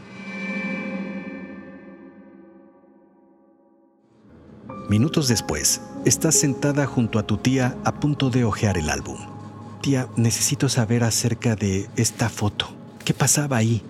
Minutos 4.88 5.28
después, 5.28 5.82
estás 6.06 6.34
sentada 6.36 6.86
junto 6.86 7.18
a 7.18 7.26
tu 7.26 7.36
tía 7.36 7.76
a 7.84 7.92
punto 7.92 8.30
de 8.30 8.44
hojear 8.44 8.78
el 8.78 8.88
álbum. 8.88 9.18
Tía, 9.82 10.08
necesito 10.16 10.68
saber 10.68 11.04
acerca 11.04 11.54
de 11.54 11.90
esta 11.96 12.30
foto. 12.30 12.68
¿Qué 13.04 13.12
pasaba 13.12 13.58
ahí? 13.58 13.84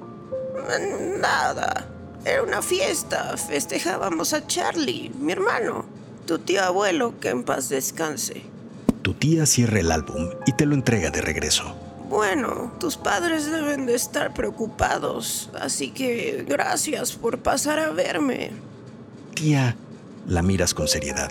Nada. 1.20 1.88
Era 2.24 2.42
una 2.42 2.62
fiesta. 2.62 3.36
Festejábamos 3.36 4.32
a 4.32 4.46
Charlie, 4.46 5.10
mi 5.18 5.32
hermano. 5.32 5.91
Tu 6.26 6.38
tío 6.38 6.62
abuelo, 6.62 7.18
que 7.20 7.30
en 7.30 7.44
paz 7.44 7.68
descanse. 7.68 8.42
Tu 9.02 9.14
tía 9.14 9.46
cierra 9.46 9.80
el 9.80 9.90
álbum 9.90 10.28
y 10.46 10.52
te 10.52 10.66
lo 10.66 10.74
entrega 10.74 11.10
de 11.10 11.20
regreso. 11.20 11.74
Bueno, 12.08 12.72
tus 12.78 12.96
padres 12.96 13.50
deben 13.50 13.86
de 13.86 13.94
estar 13.94 14.34
preocupados, 14.34 15.50
así 15.60 15.90
que 15.90 16.44
gracias 16.46 17.12
por 17.12 17.38
pasar 17.38 17.78
a 17.78 17.90
verme. 17.90 18.50
Tía, 19.34 19.76
la 20.28 20.42
miras 20.42 20.74
con 20.74 20.88
seriedad. 20.88 21.30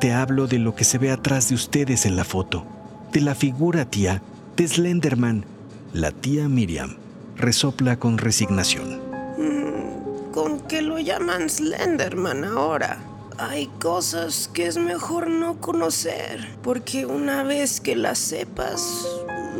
Te 0.00 0.12
hablo 0.12 0.46
de 0.46 0.58
lo 0.58 0.74
que 0.74 0.84
se 0.84 0.98
ve 0.98 1.10
atrás 1.10 1.48
de 1.48 1.54
ustedes 1.54 2.06
en 2.06 2.14
la 2.14 2.24
foto, 2.24 2.64
de 3.12 3.22
la 3.22 3.34
figura, 3.34 3.86
tía, 3.86 4.22
de 4.56 4.68
Slenderman. 4.68 5.44
La 5.92 6.12
tía 6.12 6.48
Miriam 6.48 6.96
resopla 7.38 7.98
con 7.98 8.18
resignación. 8.18 9.00
Mm, 9.38 10.32
¿Con 10.32 10.60
qué 10.60 10.82
lo 10.82 10.98
llaman 10.98 11.48
Slenderman 11.48 12.44
ahora? 12.44 12.98
Hay 13.40 13.68
cosas 13.78 14.50
que 14.52 14.66
es 14.66 14.78
mejor 14.78 15.30
no 15.30 15.60
conocer, 15.60 16.58
porque 16.60 17.06
una 17.06 17.44
vez 17.44 17.80
que 17.80 17.94
las 17.94 18.18
sepas, 18.18 19.06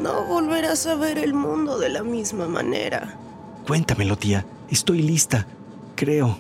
no 0.02 0.24
volverás 0.24 0.88
a 0.88 0.96
ver 0.96 1.16
el 1.16 1.32
mundo 1.32 1.78
de 1.78 1.88
la 1.88 2.02
misma 2.02 2.48
manera. 2.48 3.16
Cuéntamelo, 3.68 4.16
tía. 4.16 4.44
Estoy 4.68 5.02
lista. 5.02 5.46
Creo. 5.94 6.36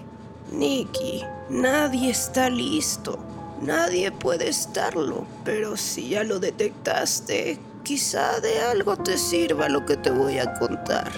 Nicky, 0.50 1.22
nadie 1.48 2.10
está 2.10 2.50
listo. 2.50 3.20
Nadie 3.62 4.10
puede 4.10 4.48
estarlo. 4.48 5.24
Pero 5.44 5.76
si 5.76 6.08
ya 6.08 6.24
lo 6.24 6.40
detectaste, 6.40 7.60
quizá 7.84 8.40
de 8.40 8.62
algo 8.62 8.96
te 8.96 9.16
sirva 9.16 9.68
lo 9.68 9.86
que 9.86 9.96
te 9.96 10.10
voy 10.10 10.38
a 10.38 10.54
contar. 10.54 11.12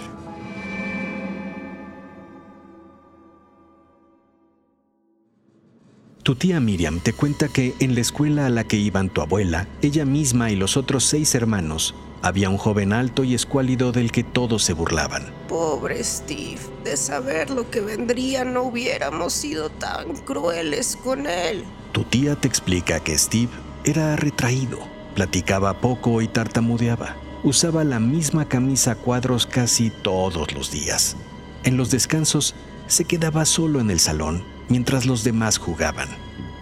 Tu 6.23 6.35
tía 6.35 6.61
Miriam 6.61 7.01
te 7.01 7.15
cuenta 7.15 7.49
que 7.49 7.75
en 7.79 7.95
la 7.95 8.03
escuela 8.03 8.45
a 8.45 8.51
la 8.51 8.65
que 8.65 8.77
iban 8.77 9.09
tu 9.09 9.23
abuela, 9.23 9.67
ella 9.81 10.05
misma 10.05 10.51
y 10.51 10.57
los 10.57 10.77
otros 10.77 11.05
seis 11.05 11.35
hermanos 11.35 11.95
había 12.21 12.51
un 12.51 12.59
joven 12.59 12.93
alto 12.93 13.25
y 13.25 13.35
escuálido 13.35 13.91
del 13.91 14.13
que 14.13 14.23
todos 14.23 14.63
se 14.63 14.75
burlaban. 14.75 15.33
Pobre 15.49 16.05
Steve, 16.05 16.61
de 16.85 16.99
saber 16.99 17.49
lo 17.49 17.71
que 17.71 17.81
vendría 17.81 18.45
no 18.45 18.65
hubiéramos 18.65 19.33
sido 19.33 19.71
tan 19.71 20.15
crueles 20.15 20.99
con 21.03 21.27
él. 21.27 21.65
Tu 21.93 22.05
tía 22.05 22.37
te 22.37 22.49
explica 22.49 23.01
que 23.01 23.17
Steve 23.17 23.53
era 23.85 24.15
retraído, 24.17 24.79
platicaba 25.15 25.81
poco 25.81 26.21
y 26.21 26.29
tartamudeaba. 26.29 27.17
Usaba 27.45 27.83
la 27.83 27.99
misma 27.99 28.47
camisa 28.47 28.91
a 28.91 28.97
cuadros 28.97 29.47
casi 29.47 29.89
todos 29.89 30.53
los 30.53 30.71
días. 30.71 31.17
En 31.65 31.79
los 31.79 31.91
descansos 31.91 32.55
se 32.89 33.07
quedaba 33.07 33.47
solo 33.47 33.81
en 33.81 33.91
el 33.91 34.01
salón 34.01 34.60
mientras 34.71 35.05
los 35.05 35.23
demás 35.23 35.59
jugaban 35.59 36.09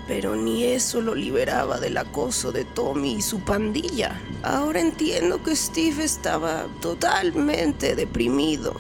pero 0.09 0.35
ni 0.35 0.65
eso 0.65 1.03
lo 1.03 1.15
liberaba 1.15 1.79
del 1.79 1.99
acoso 1.99 2.51
de 2.51 2.65
Tommy 2.65 3.17
y 3.17 3.23
su 3.23 3.41
pandilla. 3.41 4.19
Ahora 4.43 4.81
entiendo 4.81 5.43
que 5.43 5.55
Steve 5.55 6.03
estaba 6.03 6.65
totalmente 6.81 7.95
deprimido. 7.95 8.75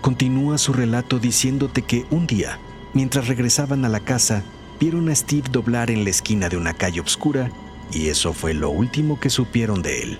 Continúa 0.00 0.56
su 0.56 0.72
relato 0.72 1.18
diciéndote 1.18 1.82
que 1.82 2.06
un 2.10 2.26
día, 2.26 2.58
mientras 2.94 3.28
regresaban 3.28 3.84
a 3.84 3.90
la 3.90 4.00
casa, 4.00 4.42
vieron 4.80 5.10
a 5.10 5.14
Steve 5.14 5.50
doblar 5.50 5.90
en 5.90 6.02
la 6.02 6.10
esquina 6.10 6.48
de 6.48 6.56
una 6.56 6.72
calle 6.72 7.02
oscura 7.02 7.52
y 7.92 8.08
eso 8.08 8.32
fue 8.32 8.54
lo 8.54 8.70
último 8.70 9.20
que 9.20 9.28
supieron 9.28 9.82
de 9.82 10.02
él. 10.02 10.18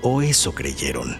O 0.00 0.22
eso 0.22 0.54
creyeron. 0.54 1.16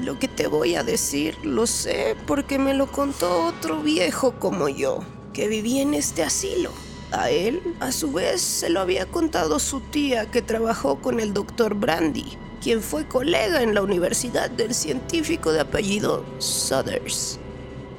Lo 0.00 0.18
que 0.18 0.28
te 0.28 0.46
voy 0.46 0.76
a 0.76 0.82
decir 0.82 1.36
lo 1.44 1.66
sé 1.66 2.16
porque 2.26 2.58
me 2.58 2.72
lo 2.72 2.90
contó 2.90 3.44
otro 3.44 3.82
viejo 3.82 4.32
como 4.40 4.70
yo, 4.70 5.04
que 5.34 5.48
vivía 5.48 5.82
en 5.82 5.92
este 5.92 6.22
asilo. 6.22 6.70
A 7.12 7.28
él, 7.28 7.60
a 7.80 7.92
su 7.92 8.10
vez, 8.12 8.40
se 8.40 8.70
lo 8.70 8.80
había 8.80 9.04
contado 9.06 9.58
su 9.58 9.80
tía 9.80 10.30
que 10.30 10.40
trabajó 10.40 11.00
con 11.00 11.20
el 11.20 11.34
doctor 11.34 11.74
Brandy, 11.74 12.38
quien 12.62 12.80
fue 12.80 13.06
colega 13.06 13.62
en 13.62 13.74
la 13.74 13.82
universidad 13.82 14.48
del 14.48 14.74
científico 14.74 15.52
de 15.52 15.60
apellido 15.60 16.24
Suthers. 16.38 17.38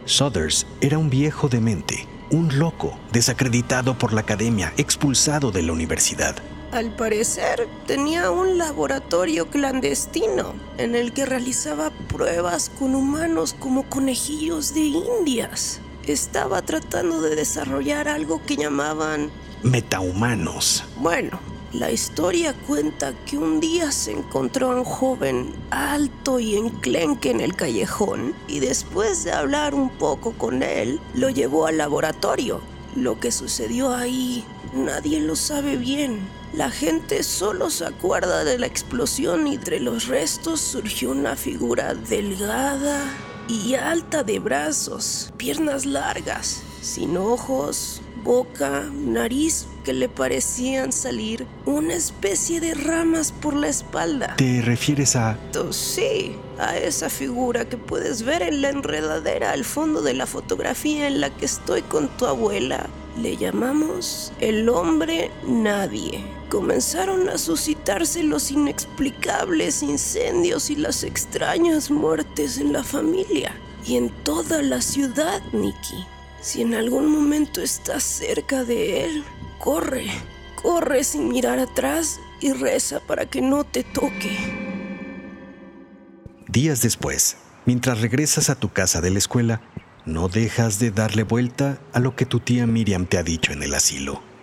Suthers 0.06 0.66
era 0.82 0.98
un 0.98 1.10
viejo 1.10 1.48
demente, 1.48 2.08
un 2.32 2.58
loco, 2.58 2.98
desacreditado 3.12 3.98
por 3.98 4.12
la 4.12 4.22
academia, 4.22 4.74
expulsado 4.78 5.52
de 5.52 5.62
la 5.62 5.74
universidad. 5.74 6.36
Al 6.72 6.94
parecer, 6.96 7.68
tenía 7.88 8.32
un 8.32 8.58
laboratorio 8.58 9.50
clandestino 9.50 10.54
en 10.78 10.96
el 10.96 11.14
que 11.14 11.26
realizaba 11.26 11.92
pruebas 12.10 12.70
con 12.78 12.96
humanos 12.96 13.56
como 13.58 13.84
conejillos 13.84 14.74
de 14.74 14.82
indias 14.82 15.80
estaba 16.14 16.62
tratando 16.62 17.22
de 17.22 17.36
desarrollar 17.36 18.08
algo 18.08 18.42
que 18.46 18.56
llamaban 18.56 19.32
metahumanos. 19.64 20.84
Bueno, 20.98 21.40
la 21.74 21.92
historia 21.92 22.54
cuenta 22.54 23.14
que 23.26 23.38
un 23.38 23.60
día 23.60 23.92
se 23.92 24.12
encontró 24.12 24.72
a 24.72 24.76
un 24.78 24.86
joven 24.86 25.54
alto 25.72 26.40
y 26.40 26.56
enclenque 26.56 27.32
en 27.32 27.42
el 27.42 27.56
callejón 27.56 28.34
y 28.48 28.60
después 28.60 29.24
de 29.24 29.34
hablar 29.34 29.74
un 29.74 29.90
poco 29.90 30.34
con 30.34 30.64
él, 30.64 31.02
lo 31.14 31.30
llevó 31.30 31.66
al 31.66 31.78
laboratorio. 31.78 32.62
Lo 32.96 33.20
que 33.20 33.32
sucedió 33.32 33.94
ahí, 33.94 34.46
nadie 34.74 35.20
lo 35.20 35.36
sabe 35.36 35.76
bien. 35.76 36.20
La 36.54 36.70
gente 36.72 37.24
solo 37.24 37.70
se 37.70 37.86
acuerda 37.86 38.46
de 38.46 38.58
la 38.58 38.68
explosión 38.68 39.46
y 39.48 39.56
entre 39.56 39.82
los 39.82 40.08
restos 40.08 40.62
surgió 40.62 41.12
una 41.12 41.36
figura 41.36 41.94
delgada 41.94 43.04
y 43.48 43.76
alta 43.76 44.24
de 44.24 44.40
brazos, 44.40 45.32
piernas 45.38 45.86
largas, 45.86 46.64
sin 46.82 47.18
ojos, 47.18 48.02
boca, 48.24 48.90
nariz 48.92 49.68
que 49.84 49.94
le 49.94 50.10
parecían 50.10 50.92
salir 50.92 51.46
una 51.66 51.94
especie 51.94 52.60
de 52.60 52.74
ramas 52.74 53.32
por 53.32 53.54
la 53.54 53.68
espalda. 53.68 54.36
¿Te 54.38 54.62
refieres 54.62 55.16
a...? 55.16 55.38
Sí, 55.70 56.36
a 56.58 56.76
esa 56.76 57.10
figura 57.10 57.70
que 57.70 57.78
puedes 57.78 58.24
ver 58.24 58.42
en 58.42 58.62
la 58.62 58.70
enredadera 58.70 59.52
al 59.52 59.64
fondo 59.64 60.02
de 60.02 60.16
la 60.16 60.26
fotografía 60.26 61.08
en 61.08 61.22
la 61.22 61.30
que 61.30 61.46
estoy 61.46 61.84
con 61.84 62.08
tu 62.18 62.26
abuela. 62.26 62.88
Le 63.22 63.38
llamamos 63.38 64.34
el 64.40 64.68
hombre 64.70 65.32
nadie. 65.48 66.24
Comenzaron 66.50 67.28
a 67.30 67.38
suscitarse 67.38 68.24
los 68.24 68.52
inexplicables 68.52 69.82
incendios 69.82 70.70
y 70.70 70.76
las 70.76 71.04
extrañas 71.04 71.90
muertes 71.90 72.60
en 72.60 72.72
la 72.72 72.84
familia 72.84 73.56
y 73.86 73.98
en 73.98 74.10
toda 74.24 74.62
la 74.62 74.82
ciudad, 74.82 75.42
Nicky. 75.54 76.06
Si 76.42 76.62
en 76.62 76.76
algún 76.76 77.08
momento 77.08 77.62
estás 77.62 78.04
cerca 78.04 78.64
de 78.64 79.06
él, 79.06 79.24
corre, 79.60 80.06
corre 80.62 81.04
sin 81.04 81.30
mirar 81.30 81.58
atrás 81.58 82.20
y 82.40 82.54
reza 82.54 83.00
para 83.00 83.26
que 83.26 83.42
no 83.42 83.64
te 83.64 83.84
toque. 83.84 84.38
Días 86.48 86.82
después, 86.82 87.38
mientras 87.66 88.02
regresas 88.02 88.50
a 88.50 88.56
tu 88.56 88.70
casa 88.72 89.02
de 89.02 89.10
la 89.10 89.18
escuela, 89.18 89.62
no 90.06 90.28
dejas 90.28 90.78
de 90.78 90.92
darle 90.92 91.24
vuelta 91.24 91.80
a 91.92 92.00
lo 92.00 92.16
que 92.16 92.28
tu 92.28 92.40
tía 92.40 92.68
Miriam 92.68 93.08
te 93.08 93.18
ha 93.18 93.24
dicho 93.24 93.52
en 93.52 93.64
el 93.64 93.74
asilo. 93.74 94.35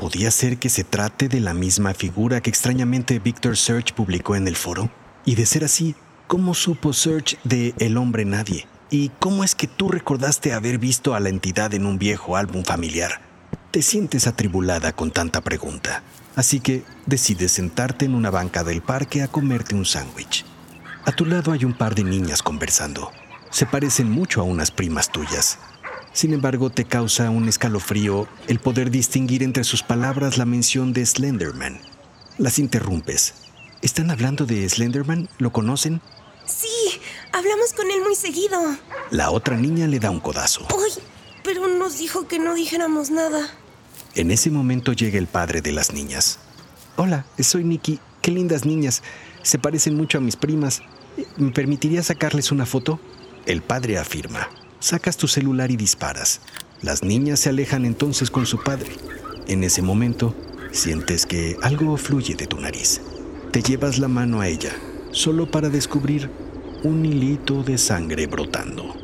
¿Podía 0.00 0.30
ser 0.30 0.56
que 0.56 0.70
se 0.70 0.82
trate 0.82 1.28
de 1.28 1.40
la 1.40 1.52
misma 1.52 1.92
figura 1.92 2.40
que 2.40 2.48
extrañamente 2.48 3.18
Victor 3.18 3.54
Search 3.54 3.92
publicó 3.92 4.34
en 4.34 4.48
el 4.48 4.56
foro? 4.56 4.90
Y 5.26 5.34
de 5.34 5.44
ser 5.44 5.62
así, 5.62 5.94
¿cómo 6.26 6.54
supo 6.54 6.94
Search 6.94 7.38
de 7.44 7.74
El 7.78 7.98
hombre 7.98 8.24
nadie? 8.24 8.66
¿Y 8.88 9.10
cómo 9.18 9.44
es 9.44 9.54
que 9.54 9.66
tú 9.66 9.90
recordaste 9.90 10.54
haber 10.54 10.78
visto 10.78 11.14
a 11.14 11.20
la 11.20 11.28
entidad 11.28 11.74
en 11.74 11.84
un 11.84 11.98
viejo 11.98 12.38
álbum 12.38 12.64
familiar? 12.64 13.20
Te 13.72 13.82
sientes 13.82 14.26
atribulada 14.26 14.92
con 14.92 15.10
tanta 15.10 15.42
pregunta, 15.42 16.02
así 16.34 16.60
que 16.60 16.82
decides 17.04 17.52
sentarte 17.52 18.06
en 18.06 18.14
una 18.14 18.30
banca 18.30 18.64
del 18.64 18.80
parque 18.80 19.22
a 19.22 19.28
comerte 19.28 19.74
un 19.74 19.84
sándwich. 19.84 20.46
A 21.04 21.12
tu 21.12 21.26
lado 21.26 21.52
hay 21.52 21.66
un 21.66 21.74
par 21.74 21.94
de 21.94 22.04
niñas 22.04 22.42
conversando. 22.42 23.12
Se 23.50 23.66
parecen 23.66 24.10
mucho 24.10 24.40
a 24.40 24.44
unas 24.44 24.70
primas 24.70 25.12
tuyas. 25.12 25.58
Sin 26.12 26.32
embargo, 26.34 26.70
te 26.70 26.84
causa 26.84 27.30
un 27.30 27.48
escalofrío 27.48 28.26
el 28.48 28.58
poder 28.58 28.90
distinguir 28.90 29.42
entre 29.42 29.64
sus 29.64 29.82
palabras 29.82 30.38
la 30.38 30.44
mención 30.44 30.92
de 30.92 31.06
Slenderman. 31.06 31.80
Las 32.38 32.58
interrumpes. 32.58 33.34
¿Están 33.80 34.10
hablando 34.10 34.44
de 34.44 34.68
Slenderman? 34.68 35.28
¿Lo 35.38 35.52
conocen? 35.52 36.00
Sí, 36.46 36.68
hablamos 37.32 37.72
con 37.72 37.90
él 37.90 38.00
muy 38.02 38.16
seguido. 38.16 38.58
La 39.10 39.30
otra 39.30 39.56
niña 39.56 39.86
le 39.86 40.00
da 40.00 40.10
un 40.10 40.20
codazo. 40.20 40.66
¡Uy! 40.76 40.90
Pero 41.44 41.68
nos 41.68 41.98
dijo 41.98 42.26
que 42.26 42.38
no 42.38 42.54
dijéramos 42.54 43.10
nada. 43.10 43.48
En 44.14 44.30
ese 44.30 44.50
momento 44.50 44.92
llega 44.92 45.18
el 45.18 45.28
padre 45.28 45.62
de 45.62 45.72
las 45.72 45.92
niñas. 45.92 46.40
Hola, 46.96 47.24
soy 47.38 47.64
Nicky. 47.64 48.00
Qué 48.20 48.32
lindas 48.32 48.66
niñas. 48.66 49.02
Se 49.42 49.58
parecen 49.58 49.94
mucho 49.94 50.18
a 50.18 50.20
mis 50.20 50.36
primas. 50.36 50.82
¿Me 51.36 51.52
permitiría 51.52 52.02
sacarles 52.02 52.50
una 52.50 52.66
foto? 52.66 53.00
El 53.46 53.62
padre 53.62 53.96
afirma. 53.98 54.48
Sacas 54.80 55.18
tu 55.18 55.28
celular 55.28 55.70
y 55.70 55.76
disparas. 55.76 56.40
Las 56.80 57.04
niñas 57.04 57.40
se 57.40 57.50
alejan 57.50 57.84
entonces 57.84 58.30
con 58.30 58.46
su 58.46 58.62
padre. 58.62 58.92
En 59.46 59.62
ese 59.62 59.82
momento, 59.82 60.34
sientes 60.72 61.26
que 61.26 61.58
algo 61.60 61.98
fluye 61.98 62.34
de 62.34 62.46
tu 62.46 62.58
nariz. 62.58 63.02
Te 63.52 63.60
llevas 63.62 63.98
la 63.98 64.08
mano 64.08 64.40
a 64.40 64.48
ella, 64.48 64.72
solo 65.12 65.50
para 65.50 65.68
descubrir 65.68 66.30
un 66.82 67.04
hilito 67.04 67.62
de 67.62 67.76
sangre 67.76 68.26
brotando. 68.26 68.96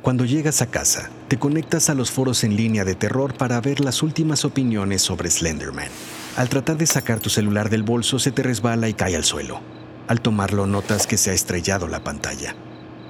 Cuando 0.00 0.24
llegas 0.24 0.62
a 0.62 0.70
casa, 0.70 1.10
te 1.28 1.38
conectas 1.38 1.90
a 1.90 1.94
los 1.94 2.10
foros 2.10 2.42
en 2.42 2.56
línea 2.56 2.86
de 2.86 2.94
terror 2.94 3.34
para 3.34 3.60
ver 3.60 3.80
las 3.80 4.02
últimas 4.02 4.46
opiniones 4.46 5.02
sobre 5.02 5.30
Slenderman. 5.30 5.88
Al 6.36 6.48
tratar 6.48 6.78
de 6.78 6.86
sacar 6.86 7.20
tu 7.20 7.28
celular 7.28 7.68
del 7.68 7.82
bolso 7.82 8.18
se 8.18 8.32
te 8.32 8.42
resbala 8.42 8.88
y 8.88 8.94
cae 8.94 9.14
al 9.14 9.24
suelo. 9.24 9.83
Al 10.06 10.20
tomarlo 10.20 10.66
notas 10.66 11.06
que 11.06 11.16
se 11.16 11.30
ha 11.30 11.32
estrellado 11.32 11.88
la 11.88 12.04
pantalla. 12.04 12.54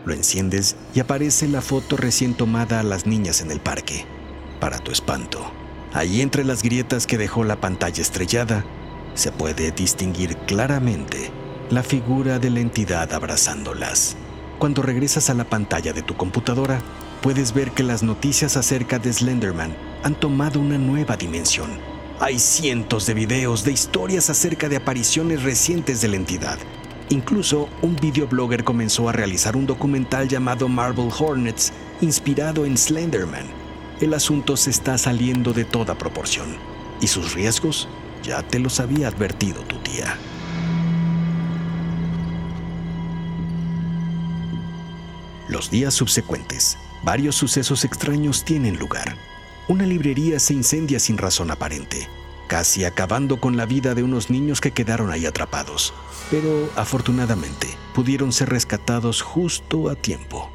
Lo 0.04 0.14
enciendes 0.14 0.76
y 0.94 1.00
aparece 1.00 1.48
la 1.48 1.60
foto 1.60 1.96
recién 1.96 2.34
tomada 2.34 2.78
a 2.78 2.84
las 2.84 3.04
niñas 3.04 3.40
en 3.40 3.50
el 3.50 3.58
parque. 3.58 4.06
Para 4.60 4.78
tu 4.78 4.92
espanto, 4.92 5.40
ahí 5.92 6.20
entre 6.20 6.44
las 6.44 6.62
grietas 6.62 7.08
que 7.08 7.18
dejó 7.18 7.42
la 7.42 7.60
pantalla 7.60 8.00
estrellada, 8.00 8.64
se 9.14 9.32
puede 9.32 9.72
distinguir 9.72 10.36
claramente 10.46 11.32
la 11.70 11.82
figura 11.82 12.38
de 12.38 12.50
la 12.50 12.60
entidad 12.60 13.12
abrazándolas. 13.12 14.16
Cuando 14.60 14.82
regresas 14.82 15.30
a 15.30 15.34
la 15.34 15.44
pantalla 15.44 15.92
de 15.92 16.02
tu 16.02 16.16
computadora, 16.16 16.80
puedes 17.22 17.54
ver 17.54 17.72
que 17.72 17.82
las 17.82 18.04
noticias 18.04 18.56
acerca 18.56 19.00
de 19.00 19.12
Slenderman 19.12 19.74
han 20.04 20.14
tomado 20.14 20.60
una 20.60 20.78
nueva 20.78 21.16
dimensión. 21.16 21.70
Hay 22.20 22.38
cientos 22.38 23.06
de 23.06 23.14
videos 23.14 23.64
de 23.64 23.72
historias 23.72 24.30
acerca 24.30 24.68
de 24.68 24.76
apariciones 24.76 25.42
recientes 25.42 26.00
de 26.00 26.08
la 26.08 26.16
entidad. 26.16 26.58
Incluso 27.10 27.68
un 27.82 27.96
videoblogger 27.96 28.64
comenzó 28.64 29.08
a 29.08 29.12
realizar 29.12 29.56
un 29.56 29.66
documental 29.66 30.28
llamado 30.28 30.68
Marble 30.68 31.10
Hornets, 31.16 31.72
inspirado 32.00 32.64
en 32.64 32.76
Slenderman. 32.76 33.46
El 34.00 34.14
asunto 34.14 34.56
se 34.56 34.70
está 34.70 34.96
saliendo 34.98 35.52
de 35.52 35.64
toda 35.64 35.96
proporción, 35.96 36.56
y 37.00 37.06
sus 37.06 37.34
riesgos 37.34 37.88
ya 38.22 38.42
te 38.42 38.58
los 38.58 38.80
había 38.80 39.08
advertido 39.08 39.62
tu 39.62 39.76
tía. 39.78 40.16
Los 45.48 45.70
días 45.70 45.92
subsecuentes, 45.92 46.78
varios 47.04 47.36
sucesos 47.36 47.84
extraños 47.84 48.44
tienen 48.44 48.78
lugar. 48.78 49.14
Una 49.68 49.84
librería 49.84 50.40
se 50.40 50.54
incendia 50.54 50.98
sin 50.98 51.18
razón 51.18 51.50
aparente, 51.50 52.08
casi 52.46 52.84
acabando 52.84 53.40
con 53.40 53.56
la 53.56 53.66
vida 53.66 53.94
de 53.94 54.02
unos 54.02 54.30
niños 54.30 54.60
que 54.60 54.72
quedaron 54.72 55.10
ahí 55.10 55.26
atrapados, 55.26 55.92
pero 56.30 56.70
afortunadamente 56.76 57.68
pudieron 57.94 58.32
ser 58.32 58.50
rescatados 58.50 59.22
justo 59.22 59.88
a 59.88 59.94
tiempo. 59.94 60.50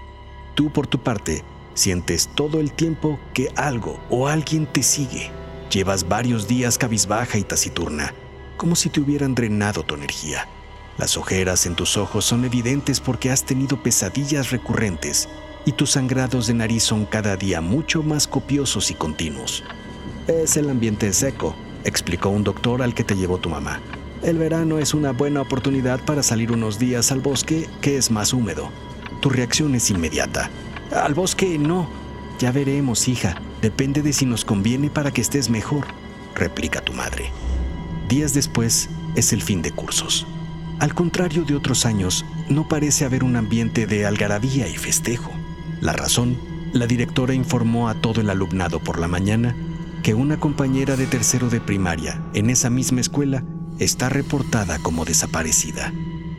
Tú 0.55 0.71
por 0.71 0.87
tu 0.87 0.99
parte 0.99 1.43
sientes 1.73 2.29
todo 2.35 2.59
el 2.59 2.73
tiempo 2.73 3.19
que 3.33 3.51
algo 3.55 3.99
o 4.09 4.27
alguien 4.27 4.65
te 4.65 4.83
sigue. 4.83 5.31
Llevas 5.71 6.07
varios 6.07 6.47
días 6.47 6.77
cabizbaja 6.77 7.37
y 7.37 7.43
taciturna, 7.43 8.13
como 8.57 8.75
si 8.75 8.89
te 8.89 8.99
hubieran 8.99 9.35
drenado 9.35 9.83
tu 9.83 9.95
energía. 9.95 10.47
Las 10.97 11.15
ojeras 11.15 11.65
en 11.65 11.75
tus 11.75 11.95
ojos 11.95 12.25
son 12.25 12.43
evidentes 12.43 12.99
porque 12.99 13.31
has 13.31 13.45
tenido 13.45 13.81
pesadillas 13.81 14.51
recurrentes 14.51 15.29
y 15.65 15.71
tus 15.71 15.91
sangrados 15.91 16.47
de 16.47 16.55
nariz 16.55 16.83
son 16.83 17.05
cada 17.05 17.37
día 17.37 17.61
mucho 17.61 18.03
más 18.03 18.27
copiosos 18.27 18.91
y 18.91 18.95
continuos. 18.95 19.63
Es 20.27 20.57
el 20.57 20.69
ambiente 20.69 21.13
seco, 21.13 21.55
explicó 21.83 22.29
un 22.29 22.43
doctor 22.43 22.81
al 22.81 22.93
que 22.93 23.03
te 23.03 23.15
llevó 23.15 23.37
tu 23.37 23.49
mamá. 23.49 23.79
El 24.21 24.37
verano 24.37 24.79
es 24.79 24.93
una 24.93 25.11
buena 25.11 25.41
oportunidad 25.41 26.03
para 26.03 26.23
salir 26.23 26.51
unos 26.51 26.77
días 26.77 27.11
al 27.11 27.21
bosque 27.21 27.69
que 27.81 27.97
es 27.97 28.11
más 28.11 28.33
húmedo. 28.33 28.69
Tu 29.21 29.29
reacción 29.29 29.75
es 29.75 29.89
inmediata. 29.89 30.49
Al 30.91 31.13
bosque 31.13 31.57
no. 31.57 31.89
Ya 32.39 32.51
veremos, 32.51 33.07
hija. 33.07 33.41
Depende 33.61 34.01
de 34.01 34.13
si 34.13 34.25
nos 34.25 34.45
conviene 34.45 34.89
para 34.89 35.11
que 35.11 35.21
estés 35.21 35.49
mejor, 35.49 35.85
replica 36.35 36.81
tu 36.81 36.93
madre. 36.93 37.31
Días 38.07 38.33
después 38.33 38.89
es 39.15 39.33
el 39.33 39.41
fin 39.41 39.61
de 39.61 39.71
cursos. 39.71 40.25
Al 40.79 40.93
contrario 40.93 41.43
de 41.43 41.55
otros 41.55 41.85
años, 41.85 42.25
no 42.47 42.67
parece 42.67 43.03
haber 43.03 43.23
un 43.23 43.35
ambiente 43.35 43.85
de 43.85 44.05
algarabía 44.05 44.67
y 44.67 44.77
festejo. 44.77 45.31
La 45.81 45.93
razón, 45.93 46.37
la 46.71 46.87
directora 46.87 47.33
informó 47.33 47.89
a 47.89 47.95
todo 47.95 48.21
el 48.21 48.29
alumnado 48.29 48.79
por 48.79 48.99
la 48.99 49.07
mañana 49.07 49.55
que 50.03 50.13
una 50.13 50.39
compañera 50.39 50.95
de 50.95 51.05
tercero 51.05 51.49
de 51.49 51.59
primaria 51.59 52.23
en 52.33 52.49
esa 52.49 52.69
misma 52.69 53.01
escuela 53.01 53.43
está 53.79 54.09
reportada 54.09 54.79
como 54.79 55.05
desaparecida. 55.05 55.93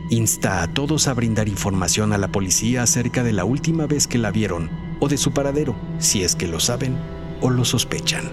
Insta 0.09 0.61
a 0.61 0.67
todos 0.67 1.07
a 1.07 1.13
brindar 1.13 1.47
información 1.47 2.13
a 2.13 2.17
la 2.17 2.31
policía 2.31 2.83
acerca 2.83 3.23
de 3.23 3.33
la 3.33 3.45
última 3.45 3.87
vez 3.87 4.07
que 4.07 4.17
la 4.17 4.31
vieron 4.31 4.69
o 4.99 5.07
de 5.07 5.17
su 5.17 5.31
paradero, 5.31 5.75
si 5.99 6.23
es 6.23 6.35
que 6.35 6.47
lo 6.47 6.59
saben 6.59 6.97
o 7.41 7.49
lo 7.49 7.65
sospechan. 7.65 8.31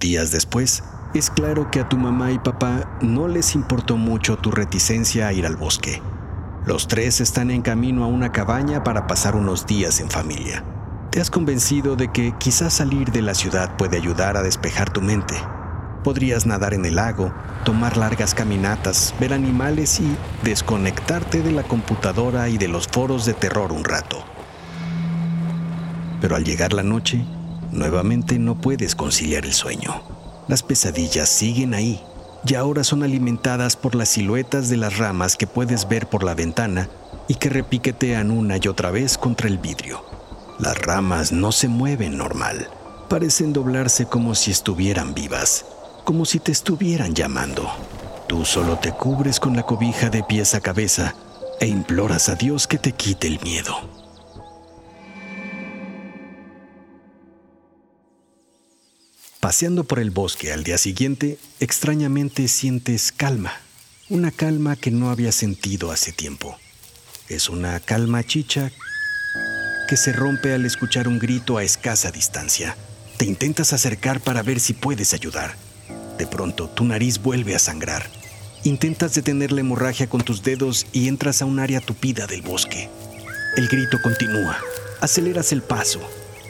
Días 0.00 0.30
después, 0.32 0.84
es 1.14 1.30
claro 1.30 1.70
que 1.70 1.80
a 1.80 1.88
tu 1.88 1.96
mamá 1.96 2.32
y 2.32 2.38
papá 2.38 2.98
no 3.00 3.28
les 3.28 3.54
importó 3.54 3.96
mucho 3.96 4.36
tu 4.36 4.50
reticencia 4.50 5.28
a 5.28 5.32
ir 5.32 5.46
al 5.46 5.56
bosque. 5.56 6.02
Los 6.66 6.88
tres 6.88 7.20
están 7.20 7.50
en 7.50 7.60
camino 7.60 8.04
a 8.04 8.06
una 8.06 8.32
cabaña 8.32 8.82
para 8.82 9.06
pasar 9.06 9.36
unos 9.36 9.66
días 9.66 10.00
en 10.00 10.08
familia. 10.08 10.64
Te 11.10 11.20
has 11.20 11.28
convencido 11.28 11.94
de 11.94 12.10
que 12.10 12.32
quizás 12.38 12.72
salir 12.72 13.12
de 13.12 13.20
la 13.20 13.34
ciudad 13.34 13.76
puede 13.76 13.98
ayudar 13.98 14.38
a 14.38 14.42
despejar 14.42 14.90
tu 14.90 15.02
mente. 15.02 15.34
Podrías 16.02 16.46
nadar 16.46 16.72
en 16.72 16.86
el 16.86 16.96
lago, 16.96 17.34
tomar 17.66 17.98
largas 17.98 18.34
caminatas, 18.34 19.14
ver 19.20 19.34
animales 19.34 20.00
y 20.00 20.16
desconectarte 20.42 21.42
de 21.42 21.52
la 21.52 21.64
computadora 21.64 22.48
y 22.48 22.56
de 22.56 22.68
los 22.68 22.88
foros 22.88 23.26
de 23.26 23.34
terror 23.34 23.70
un 23.70 23.84
rato. 23.84 24.24
Pero 26.22 26.34
al 26.34 26.44
llegar 26.44 26.72
la 26.72 26.82
noche, 26.82 27.26
nuevamente 27.72 28.38
no 28.38 28.58
puedes 28.58 28.94
conciliar 28.94 29.44
el 29.44 29.52
sueño. 29.52 30.02
Las 30.48 30.62
pesadillas 30.62 31.28
siguen 31.28 31.74
ahí 31.74 32.00
y 32.46 32.54
ahora 32.54 32.84
son 32.84 33.02
alimentadas 33.02 33.76
por 33.76 33.94
las 33.94 34.10
siluetas 34.10 34.68
de 34.68 34.76
las 34.76 34.98
ramas 34.98 35.36
que 35.36 35.46
puedes 35.46 35.88
ver 35.88 36.06
por 36.06 36.24
la 36.24 36.34
ventana 36.34 36.88
y 37.28 37.36
que 37.36 37.48
repiquetean 37.48 38.30
una 38.30 38.56
y 38.56 38.68
otra 38.68 38.90
vez 38.90 39.16
contra 39.18 39.48
el 39.48 39.58
vidrio. 39.58 40.04
Las 40.58 40.78
ramas 40.78 41.32
no 41.32 41.52
se 41.52 41.68
mueven 41.68 42.16
normal, 42.16 42.68
parecen 43.08 43.52
doblarse 43.52 44.06
como 44.06 44.34
si 44.34 44.50
estuvieran 44.50 45.14
vivas 45.14 45.64
como 46.04 46.26
si 46.26 46.38
te 46.38 46.52
estuvieran 46.52 47.14
llamando. 47.14 47.68
Tú 48.28 48.44
solo 48.44 48.78
te 48.78 48.92
cubres 48.92 49.40
con 49.40 49.56
la 49.56 49.64
cobija 49.64 50.10
de 50.10 50.22
pies 50.22 50.54
a 50.54 50.60
cabeza 50.60 51.14
e 51.60 51.66
imploras 51.66 52.28
a 52.28 52.34
Dios 52.34 52.66
que 52.66 52.78
te 52.78 52.92
quite 52.92 53.26
el 53.26 53.40
miedo. 53.40 53.93
Paseando 59.44 59.84
por 59.84 59.98
el 59.98 60.10
bosque 60.10 60.54
al 60.54 60.64
día 60.64 60.78
siguiente, 60.78 61.36
extrañamente 61.60 62.48
sientes 62.48 63.12
calma, 63.12 63.52
una 64.08 64.30
calma 64.30 64.74
que 64.74 64.90
no 64.90 65.10
había 65.10 65.32
sentido 65.32 65.90
hace 65.90 66.12
tiempo. 66.12 66.56
Es 67.28 67.50
una 67.50 67.78
calma 67.78 68.24
chicha 68.24 68.72
que 69.86 69.98
se 69.98 70.14
rompe 70.14 70.54
al 70.54 70.64
escuchar 70.64 71.08
un 71.08 71.18
grito 71.18 71.58
a 71.58 71.62
escasa 71.62 72.10
distancia. 72.10 72.74
Te 73.18 73.26
intentas 73.26 73.74
acercar 73.74 74.22
para 74.22 74.42
ver 74.42 74.60
si 74.60 74.72
puedes 74.72 75.12
ayudar 75.12 75.54
de 76.16 76.26
pronto, 76.26 76.68
tu 76.68 76.84
nariz 76.84 77.20
vuelve 77.20 77.54
a 77.54 77.58
sangrar. 77.58 78.06
Intentas 78.62 79.14
detener 79.14 79.52
la 79.52 79.60
hemorragia 79.60 80.06
con 80.06 80.22
tus 80.22 80.42
dedos 80.42 80.86
y 80.92 81.08
entras 81.08 81.42
a 81.42 81.44
un 81.44 81.58
área 81.58 81.80
tupida 81.80 82.26
del 82.26 82.40
bosque. 82.40 82.88
El 83.56 83.68
grito 83.68 84.00
continúa. 84.00 84.56
Aceleras 85.00 85.52
el 85.52 85.60
paso. 85.62 86.00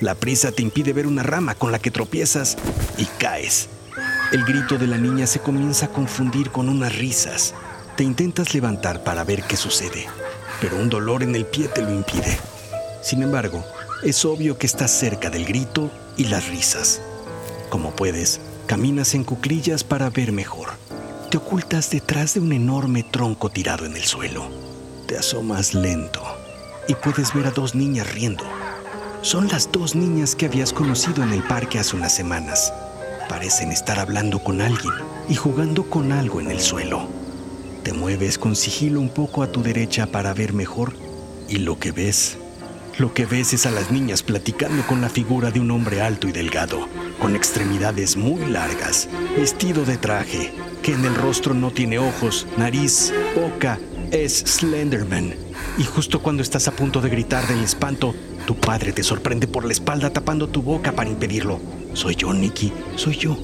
La 0.04 0.14
prisa 0.14 0.52
te 0.52 0.60
impide 0.60 0.92
ver 0.92 1.06
una 1.06 1.22
rama 1.22 1.54
con 1.54 1.72
la 1.72 1.78
que 1.78 1.90
tropiezas 1.90 2.58
y 2.98 3.06
caes. 3.06 3.70
El 4.32 4.44
grito 4.44 4.76
de 4.76 4.86
la 4.86 4.98
niña 4.98 5.26
se 5.26 5.40
comienza 5.40 5.86
a 5.86 5.92
confundir 5.92 6.50
con 6.50 6.68
unas 6.68 6.94
risas. 6.94 7.54
Te 7.96 8.04
intentas 8.04 8.52
levantar 8.52 9.02
para 9.02 9.24
ver 9.24 9.44
qué 9.44 9.56
sucede, 9.56 10.06
pero 10.60 10.76
un 10.76 10.90
dolor 10.90 11.22
en 11.22 11.34
el 11.34 11.46
pie 11.46 11.68
te 11.68 11.80
lo 11.80 11.90
impide. 11.90 12.38
Sin 13.02 13.22
embargo, 13.22 13.64
es 14.02 14.26
obvio 14.26 14.58
que 14.58 14.66
estás 14.66 14.90
cerca 14.90 15.30
del 15.30 15.46
grito 15.46 15.90
y 16.18 16.24
las 16.24 16.48
risas. 16.48 17.00
Como 17.70 17.96
puedes, 17.96 18.42
Caminas 18.66 19.14
en 19.14 19.24
cuclillas 19.24 19.84
para 19.84 20.10
ver 20.10 20.32
mejor. 20.32 20.68
Te 21.30 21.38
ocultas 21.38 21.88
detrás 21.88 22.34
de 22.34 22.40
un 22.40 22.52
enorme 22.52 23.04
tronco 23.04 23.48
tirado 23.48 23.86
en 23.86 23.96
el 23.96 24.04
suelo. 24.04 24.50
Te 25.06 25.16
asomas 25.16 25.72
lento 25.72 26.22
y 26.88 26.94
puedes 26.94 27.32
ver 27.32 27.46
a 27.46 27.52
dos 27.52 27.74
niñas 27.74 28.12
riendo. 28.12 28.44
Son 29.24 29.48
las 29.48 29.72
dos 29.72 29.94
niñas 29.94 30.34
que 30.34 30.44
habías 30.44 30.70
conocido 30.70 31.22
en 31.22 31.32
el 31.32 31.42
parque 31.42 31.78
hace 31.78 31.96
unas 31.96 32.14
semanas. 32.14 32.74
Parecen 33.26 33.72
estar 33.72 33.98
hablando 33.98 34.38
con 34.38 34.60
alguien 34.60 34.92
y 35.30 35.34
jugando 35.34 35.88
con 35.88 36.12
algo 36.12 36.42
en 36.42 36.50
el 36.50 36.60
suelo. 36.60 37.08
Te 37.82 37.94
mueves 37.94 38.36
con 38.36 38.54
sigilo 38.54 39.00
un 39.00 39.08
poco 39.08 39.42
a 39.42 39.50
tu 39.50 39.62
derecha 39.62 40.06
para 40.06 40.34
ver 40.34 40.52
mejor 40.52 40.92
y 41.48 41.56
lo 41.56 41.78
que 41.78 41.90
ves 41.90 42.36
lo 42.98 43.12
que 43.12 43.24
ves 43.24 43.54
es 43.54 43.66
a 43.66 43.70
las 43.70 43.90
niñas 43.90 44.22
platicando 44.22 44.86
con 44.86 45.00
la 45.00 45.08
figura 45.08 45.50
de 45.50 45.58
un 45.58 45.70
hombre 45.72 46.00
alto 46.00 46.28
y 46.28 46.32
delgado, 46.32 46.86
con 47.18 47.34
extremidades 47.34 48.16
muy 48.16 48.46
largas, 48.46 49.08
vestido 49.36 49.84
de 49.84 49.96
traje, 49.96 50.52
que 50.80 50.92
en 50.92 51.04
el 51.04 51.14
rostro 51.16 51.54
no 51.54 51.72
tiene 51.72 51.98
ojos, 51.98 52.46
nariz, 52.56 53.12
boca, 53.34 53.80
es 54.12 54.44
Slenderman. 54.46 55.43
Y 55.78 55.84
justo 55.84 56.20
cuando 56.20 56.42
estás 56.42 56.68
a 56.68 56.72
punto 56.72 57.00
de 57.00 57.10
gritar 57.10 57.46
del 57.46 57.62
espanto, 57.62 58.14
tu 58.46 58.56
padre 58.56 58.92
te 58.92 59.02
sorprende 59.02 59.46
por 59.46 59.64
la 59.64 59.72
espalda 59.72 60.10
tapando 60.10 60.48
tu 60.48 60.62
boca 60.62 60.92
para 60.92 61.10
impedirlo. 61.10 61.60
Soy 61.94 62.16
yo, 62.16 62.32
Nicky, 62.32 62.72
soy 62.96 63.16
yo. 63.16 63.36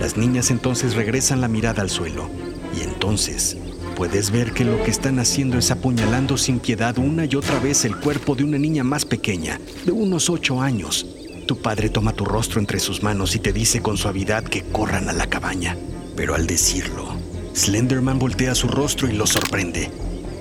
Las 0.00 0.16
niñas 0.16 0.50
entonces 0.50 0.94
regresan 0.94 1.40
la 1.40 1.48
mirada 1.48 1.82
al 1.82 1.90
suelo. 1.90 2.28
Y 2.76 2.82
entonces 2.82 3.56
Puedes 3.96 4.30
ver 4.30 4.52
que 4.52 4.64
lo 4.64 4.82
que 4.82 4.90
están 4.90 5.18
haciendo 5.18 5.58
es 5.58 5.70
apuñalando 5.70 6.36
sin 6.38 6.58
piedad 6.58 6.98
una 6.98 7.26
y 7.26 7.36
otra 7.36 7.58
vez 7.58 7.84
el 7.84 7.96
cuerpo 7.96 8.34
de 8.34 8.42
una 8.42 8.58
niña 8.58 8.82
más 8.84 9.04
pequeña, 9.04 9.60
de 9.84 9.92
unos 9.92 10.30
ocho 10.30 10.60
años. 10.60 11.06
Tu 11.46 11.60
padre 11.60 11.90
toma 11.90 12.12
tu 12.12 12.24
rostro 12.24 12.58
entre 12.58 12.80
sus 12.80 13.02
manos 13.02 13.36
y 13.36 13.38
te 13.38 13.52
dice 13.52 13.82
con 13.82 13.96
suavidad 13.96 14.44
que 14.44 14.62
corran 14.62 15.08
a 15.08 15.12
la 15.12 15.28
cabaña. 15.28 15.76
Pero 16.16 16.34
al 16.34 16.46
decirlo, 16.46 17.14
Slenderman 17.54 18.18
voltea 18.18 18.54
su 18.54 18.66
rostro 18.66 19.08
y 19.08 19.12
lo 19.12 19.26
sorprende. 19.26 19.90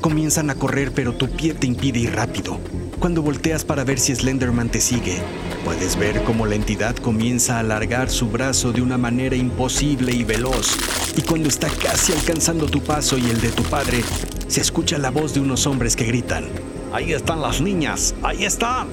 Comienzan 0.02 0.50
a 0.50 0.56
correr, 0.56 0.92
pero 0.94 1.14
tu 1.14 1.30
pie 1.30 1.54
te 1.54 1.68
impide 1.68 2.00
ir 2.00 2.16
rápido. 2.16 2.60
Cuando 3.00 3.22
volteas 3.22 3.64
para 3.64 3.84
ver 3.84 4.00
si 4.00 4.16
Slenderman 4.16 4.70
te 4.70 4.82
sigue, 4.82 5.22
puedes 5.64 5.96
ver 5.96 6.24
cómo 6.24 6.48
la 6.48 6.56
entidad 6.56 6.96
comienza 6.96 7.58
a 7.58 7.60
alargar 7.60 8.10
su 8.10 8.28
brazo 8.28 8.72
de 8.72 8.82
una 8.82 8.98
manera 8.98 9.36
imposible 9.36 10.12
y 10.12 10.24
veloz. 10.24 10.76
Y 11.16 11.22
cuando 11.22 11.50
está 11.50 11.70
casi 11.70 12.14
alcanzando 12.14 12.66
tu 12.66 12.82
paso 12.82 13.18
y 13.18 13.30
el 13.30 13.40
de 13.42 13.50
tu 13.50 13.62
padre, 13.64 14.04
se 14.48 14.62
escucha 14.62 14.98
la 14.98 15.12
voz 15.12 15.36
de 15.36 15.40
unos 15.40 15.68
hombres 15.68 15.96
que 15.96 16.06
gritan, 16.06 16.46
Ahí 16.92 17.14
están 17.14 17.42
las 17.42 17.62
niñas, 17.62 18.14
ahí 18.22 18.44
están. 18.44 18.88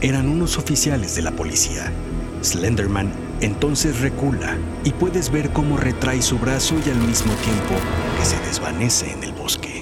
Eran 0.00 0.28
unos 0.28 0.58
oficiales 0.58 1.16
de 1.16 1.22
la 1.22 1.32
policía. 1.32 1.90
Slenderman 2.42 3.10
entonces 3.40 4.00
recula 4.00 4.56
y 4.84 4.90
puedes 4.92 5.32
ver 5.32 5.50
cómo 5.50 5.76
retrae 5.76 6.22
su 6.22 6.38
brazo 6.38 6.76
y 6.86 6.90
al 6.90 6.98
mismo 6.98 7.32
tiempo 7.34 7.74
que 8.18 8.24
se 8.24 8.38
desvanece 8.46 9.10
en 9.10 9.24
el 9.24 9.32
bosque. 9.32 9.81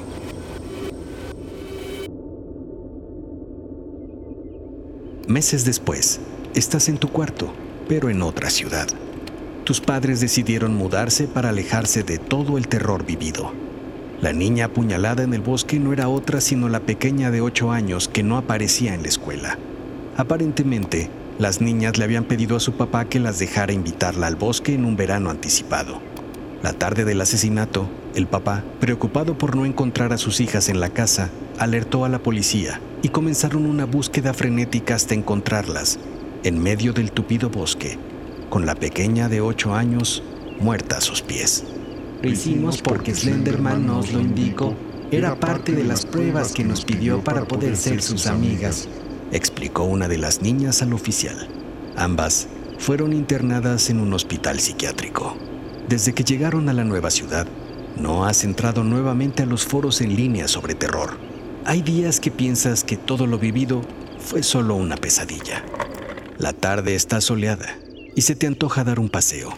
Meses 5.30 5.64
después, 5.64 6.18
estás 6.56 6.88
en 6.88 6.98
tu 6.98 7.06
cuarto, 7.06 7.54
pero 7.88 8.10
en 8.10 8.20
otra 8.20 8.50
ciudad. 8.50 8.88
Tus 9.62 9.80
padres 9.80 10.20
decidieron 10.20 10.74
mudarse 10.74 11.28
para 11.28 11.50
alejarse 11.50 12.02
de 12.02 12.18
todo 12.18 12.58
el 12.58 12.66
terror 12.66 13.06
vivido. 13.06 13.52
La 14.20 14.32
niña 14.32 14.64
apuñalada 14.64 15.22
en 15.22 15.32
el 15.32 15.40
bosque 15.40 15.78
no 15.78 15.92
era 15.92 16.08
otra 16.08 16.40
sino 16.40 16.68
la 16.68 16.80
pequeña 16.80 17.30
de 17.30 17.42
8 17.42 17.70
años 17.70 18.08
que 18.08 18.24
no 18.24 18.38
aparecía 18.38 18.92
en 18.92 19.02
la 19.02 19.08
escuela. 19.08 19.56
Aparentemente, 20.16 21.10
las 21.38 21.60
niñas 21.60 21.96
le 21.96 22.02
habían 22.02 22.24
pedido 22.24 22.56
a 22.56 22.60
su 22.60 22.72
papá 22.72 23.04
que 23.04 23.20
las 23.20 23.38
dejara 23.38 23.72
invitarla 23.72 24.26
al 24.26 24.34
bosque 24.34 24.74
en 24.74 24.84
un 24.84 24.96
verano 24.96 25.30
anticipado. 25.30 26.00
La 26.60 26.72
tarde 26.72 27.04
del 27.04 27.20
asesinato, 27.20 27.88
el 28.16 28.26
papá, 28.26 28.64
preocupado 28.80 29.38
por 29.38 29.54
no 29.54 29.64
encontrar 29.64 30.12
a 30.12 30.18
sus 30.18 30.40
hijas 30.40 30.68
en 30.68 30.80
la 30.80 30.88
casa, 30.88 31.30
alertó 31.56 32.04
a 32.04 32.08
la 32.08 32.18
policía 32.18 32.80
y 33.02 33.08
comenzaron 33.08 33.66
una 33.66 33.86
búsqueda 33.86 34.34
frenética 34.34 34.94
hasta 34.94 35.14
encontrarlas 35.14 35.98
en 36.42 36.58
medio 36.58 36.92
del 36.92 37.12
tupido 37.12 37.50
bosque, 37.50 37.98
con 38.48 38.66
la 38.66 38.74
pequeña 38.74 39.28
de 39.28 39.40
ocho 39.40 39.74
años 39.74 40.22
muerta 40.60 40.98
a 40.98 41.00
sus 41.00 41.22
pies. 41.22 41.64
Lo 42.22 42.30
hicimos 42.30 42.82
porque 42.82 43.14
Slenderman 43.14 43.86
nos 43.86 44.12
lo 44.12 44.20
indicó. 44.20 44.74
Era 45.10 45.38
parte 45.38 45.72
de 45.72 45.84
las 45.84 46.04
pruebas 46.04 46.52
que 46.52 46.64
nos 46.64 46.84
pidió 46.84 47.24
para 47.24 47.44
poder 47.44 47.76
ser 47.76 48.02
sus 48.02 48.26
amigas, 48.26 48.88
explicó 49.32 49.84
una 49.84 50.06
de 50.06 50.18
las 50.18 50.42
niñas 50.42 50.82
al 50.82 50.92
oficial. 50.92 51.48
Ambas 51.96 52.48
fueron 52.78 53.12
internadas 53.12 53.90
en 53.90 54.00
un 54.00 54.12
hospital 54.12 54.60
psiquiátrico. 54.60 55.36
Desde 55.88 56.12
que 56.12 56.24
llegaron 56.24 56.68
a 56.68 56.72
la 56.72 56.84
nueva 56.84 57.10
ciudad, 57.10 57.46
no 57.96 58.24
has 58.24 58.44
entrado 58.44 58.84
nuevamente 58.84 59.42
a 59.42 59.46
los 59.46 59.64
foros 59.64 60.00
en 60.00 60.14
línea 60.14 60.46
sobre 60.46 60.74
terror 60.74 61.29
hay 61.70 61.82
días 61.82 62.18
que 62.18 62.32
piensas 62.32 62.82
que 62.82 62.96
todo 62.96 63.28
lo 63.28 63.38
vivido 63.38 63.82
fue 64.18 64.42
solo 64.42 64.74
una 64.74 64.96
pesadilla. 64.96 65.64
La 66.36 66.52
tarde 66.52 66.96
está 66.96 67.20
soleada 67.20 67.78
y 68.16 68.22
se 68.22 68.34
te 68.34 68.48
antoja 68.48 68.82
dar 68.82 68.98
un 68.98 69.08
paseo. 69.08 69.54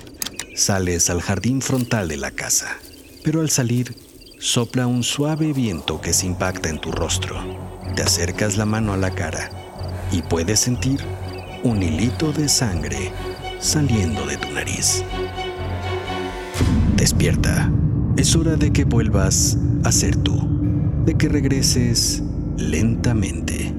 Sales 0.54 1.08
al 1.08 1.22
jardín 1.22 1.62
frontal 1.62 2.08
de 2.08 2.18
la 2.18 2.30
casa, 2.30 2.76
pero 3.24 3.40
al 3.40 3.48
salir 3.48 3.96
sopla 4.38 4.86
un 4.86 5.04
suave 5.04 5.54
viento 5.54 6.02
que 6.02 6.12
se 6.12 6.26
impacta 6.26 6.68
en 6.68 6.82
tu 6.82 6.92
rostro. 6.92 7.34
Te 7.96 8.02
acercas 8.02 8.58
la 8.58 8.66
mano 8.66 8.92
a 8.92 8.98
la 8.98 9.14
cara 9.14 9.48
y 10.12 10.20
puedes 10.20 10.60
sentir 10.60 11.00
un 11.62 11.82
hilito 11.82 12.30
de 12.30 12.50
sangre 12.50 13.10
saliendo 13.58 14.26
de 14.26 14.36
tu 14.36 14.50
nariz. 14.50 15.02
Despierta. 16.94 17.72
Es 18.18 18.36
hora 18.36 18.56
de 18.56 18.70
que 18.70 18.84
vuelvas 18.84 19.56
a 19.82 19.90
ser 19.90 20.14
tú 20.16 20.51
de 21.04 21.14
que 21.14 21.28
regreses 21.28 22.22
lentamente. 22.56 23.74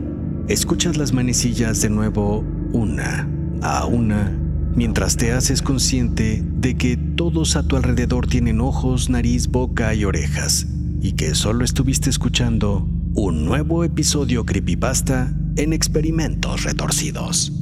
Escuchas 0.47 0.97
las 0.97 1.13
manecillas 1.13 1.81
de 1.81 1.89
nuevo 1.89 2.43
una 2.73 3.29
a 3.61 3.85
una 3.85 4.37
mientras 4.75 5.15
te 5.15 5.31
haces 5.31 5.61
consciente 5.61 6.43
de 6.43 6.75
que 6.75 6.97
todos 6.97 7.55
a 7.55 7.67
tu 7.67 7.77
alrededor 7.77 8.27
tienen 8.27 8.59
ojos, 8.59 9.09
nariz, 9.09 9.47
boca 9.47 9.93
y 9.93 10.03
orejas 10.03 10.67
y 11.01 11.13
que 11.13 11.35
solo 11.35 11.63
estuviste 11.63 12.09
escuchando 12.09 12.87
un 13.13 13.45
nuevo 13.45 13.83
episodio 13.83 14.45
creepypasta 14.45 15.33
en 15.55 15.73
experimentos 15.73 16.63
retorcidos. 16.63 17.53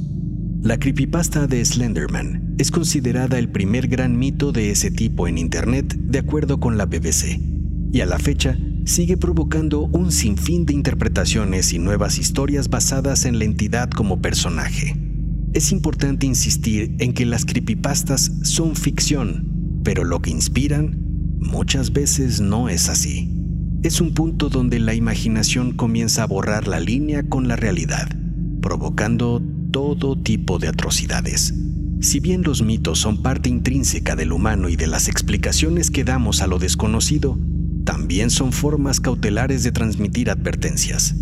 La 0.62 0.78
creepypasta 0.78 1.46
de 1.46 1.64
Slenderman 1.64 2.54
es 2.58 2.70
considerada 2.70 3.38
el 3.38 3.48
primer 3.48 3.88
gran 3.88 4.18
mito 4.18 4.52
de 4.52 4.70
ese 4.70 4.90
tipo 4.90 5.28
en 5.28 5.38
Internet 5.38 5.94
de 5.94 6.20
acuerdo 6.20 6.60
con 6.60 6.78
la 6.78 6.86
BBC, 6.86 7.40
y 7.92 8.00
a 8.00 8.06
la 8.06 8.18
fecha 8.18 8.56
sigue 8.84 9.16
provocando 9.16 9.82
un 9.82 10.10
sinfín 10.10 10.66
de 10.66 10.74
interpretaciones 10.74 11.72
y 11.72 11.78
nuevas 11.78 12.18
historias 12.18 12.68
basadas 12.68 13.24
en 13.24 13.38
la 13.38 13.44
entidad 13.44 13.90
como 13.90 14.20
personaje. 14.20 14.96
Es 15.52 15.70
importante 15.70 16.26
insistir 16.26 16.96
en 16.98 17.12
que 17.12 17.26
las 17.26 17.44
creepypastas 17.44 18.32
son 18.42 18.74
ficción, 18.74 19.80
pero 19.84 20.04
lo 20.04 20.20
que 20.20 20.30
inspiran 20.30 20.96
muchas 21.38 21.92
veces 21.92 22.40
no 22.40 22.68
es 22.68 22.88
así. 22.88 23.30
Es 23.82 24.00
un 24.00 24.14
punto 24.14 24.48
donde 24.48 24.78
la 24.78 24.94
imaginación 24.94 25.72
comienza 25.72 26.22
a 26.22 26.26
borrar 26.26 26.68
la 26.68 26.80
línea 26.80 27.28
con 27.28 27.48
la 27.48 27.56
realidad, 27.56 28.08
provocando 28.60 29.42
todo 29.72 30.16
tipo 30.20 30.58
de 30.58 30.68
atrocidades. 30.68 31.54
Si 32.00 32.20
bien 32.20 32.42
los 32.42 32.62
mitos 32.62 32.98
son 32.98 33.22
parte 33.22 33.48
intrínseca 33.48 34.16
del 34.16 34.32
humano 34.32 34.68
y 34.68 34.76
de 34.76 34.86
las 34.86 35.08
explicaciones 35.08 35.90
que 35.90 36.04
damos 36.04 36.42
a 36.42 36.46
lo 36.46 36.58
desconocido, 36.58 37.38
también 37.84 38.30
son 38.30 38.52
formas 38.52 39.00
cautelares 39.00 39.62
de 39.62 39.72
transmitir 39.72 40.30
advertencias. 40.30 41.14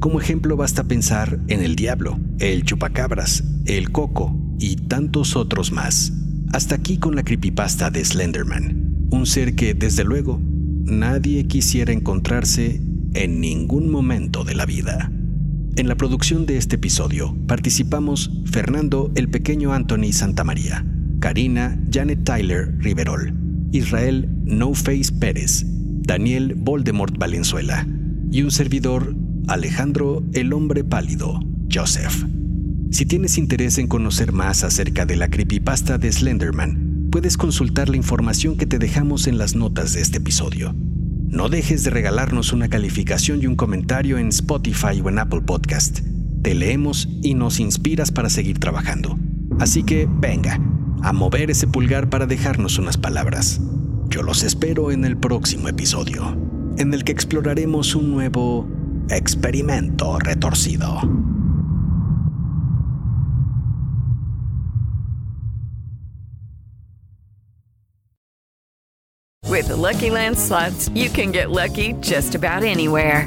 Como 0.00 0.20
ejemplo 0.20 0.56
basta 0.56 0.84
pensar 0.84 1.40
en 1.48 1.62
el 1.62 1.76
diablo, 1.76 2.18
el 2.38 2.64
chupacabras, 2.64 3.44
el 3.66 3.90
coco 3.90 4.36
y 4.58 4.76
tantos 4.76 5.36
otros 5.36 5.72
más. 5.72 6.12
Hasta 6.52 6.76
aquí 6.76 6.98
con 6.98 7.16
la 7.16 7.24
creepypasta 7.24 7.90
de 7.90 8.04
Slenderman, 8.04 9.08
un 9.10 9.26
ser 9.26 9.54
que, 9.54 9.74
desde 9.74 10.04
luego, 10.04 10.40
nadie 10.84 11.46
quisiera 11.46 11.92
encontrarse 11.92 12.80
en 13.14 13.40
ningún 13.40 13.90
momento 13.90 14.44
de 14.44 14.54
la 14.54 14.66
vida. 14.66 15.10
En 15.76 15.88
la 15.88 15.96
producción 15.96 16.46
de 16.46 16.56
este 16.56 16.76
episodio 16.76 17.36
participamos 17.46 18.30
Fernando 18.46 19.12
el 19.14 19.28
Pequeño 19.28 19.72
Anthony 19.72 20.12
Santamaría, 20.12 20.84
Karina 21.20 21.80
Janet 21.92 22.24
Tyler 22.24 22.76
Riverol, 22.78 23.34
Israel 23.72 24.28
No 24.44 24.74
Face 24.74 25.12
Pérez, 25.12 25.64
Daniel 26.08 26.54
Voldemort 26.56 27.18
Valenzuela 27.18 27.86
y 28.32 28.40
un 28.40 28.50
servidor 28.50 29.14
Alejandro 29.46 30.24
el 30.32 30.54
Hombre 30.54 30.82
Pálido, 30.82 31.38
Joseph. 31.70 32.24
Si 32.90 33.04
tienes 33.04 33.36
interés 33.36 33.76
en 33.76 33.88
conocer 33.88 34.32
más 34.32 34.64
acerca 34.64 35.04
de 35.04 35.16
la 35.16 35.28
creepypasta 35.28 35.98
de 35.98 36.10
Slenderman, 36.10 37.08
puedes 37.12 37.36
consultar 37.36 37.90
la 37.90 37.98
información 37.98 38.56
que 38.56 38.64
te 38.64 38.78
dejamos 38.78 39.26
en 39.26 39.36
las 39.36 39.54
notas 39.54 39.92
de 39.92 40.00
este 40.00 40.16
episodio. 40.16 40.74
No 40.74 41.50
dejes 41.50 41.84
de 41.84 41.90
regalarnos 41.90 42.54
una 42.54 42.68
calificación 42.68 43.42
y 43.42 43.46
un 43.46 43.54
comentario 43.54 44.16
en 44.16 44.28
Spotify 44.28 45.02
o 45.04 45.10
en 45.10 45.18
Apple 45.18 45.42
Podcast. 45.42 46.00
Te 46.40 46.54
leemos 46.54 47.06
y 47.22 47.34
nos 47.34 47.60
inspiras 47.60 48.12
para 48.12 48.30
seguir 48.30 48.58
trabajando. 48.58 49.18
Así 49.60 49.82
que 49.82 50.08
venga, 50.10 50.58
a 51.02 51.12
mover 51.12 51.50
ese 51.50 51.66
pulgar 51.66 52.08
para 52.08 52.24
dejarnos 52.24 52.78
unas 52.78 52.96
palabras. 52.96 53.60
Yo 54.08 54.22
los 54.22 54.42
espero 54.42 54.90
en 54.90 55.04
el 55.04 55.18
próximo 55.18 55.68
episodio, 55.68 56.34
en 56.78 56.94
el 56.94 57.04
que 57.04 57.12
exploraremos 57.12 57.94
un 57.94 58.10
nuevo 58.10 58.66
experimento 59.10 60.18
retorcido. 60.18 61.02
With 69.44 69.68
the 69.68 69.76
Lucky 69.76 70.10
Land 70.10 70.38
slots, 70.38 70.88
you 70.94 71.10
can 71.10 71.32
get 71.32 71.50
lucky 71.50 71.94
just 72.00 72.34
about 72.34 72.62
anywhere. 72.62 73.26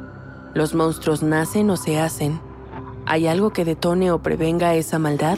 ¿Los 0.53 0.75
monstruos 0.75 1.23
nacen 1.23 1.69
o 1.69 1.77
se 1.77 1.99
hacen? 1.99 2.41
¿Hay 3.05 3.27
algo 3.27 3.51
que 3.51 3.63
detone 3.63 4.11
o 4.11 4.21
prevenga 4.21 4.75
esa 4.75 4.99
maldad? 4.99 5.37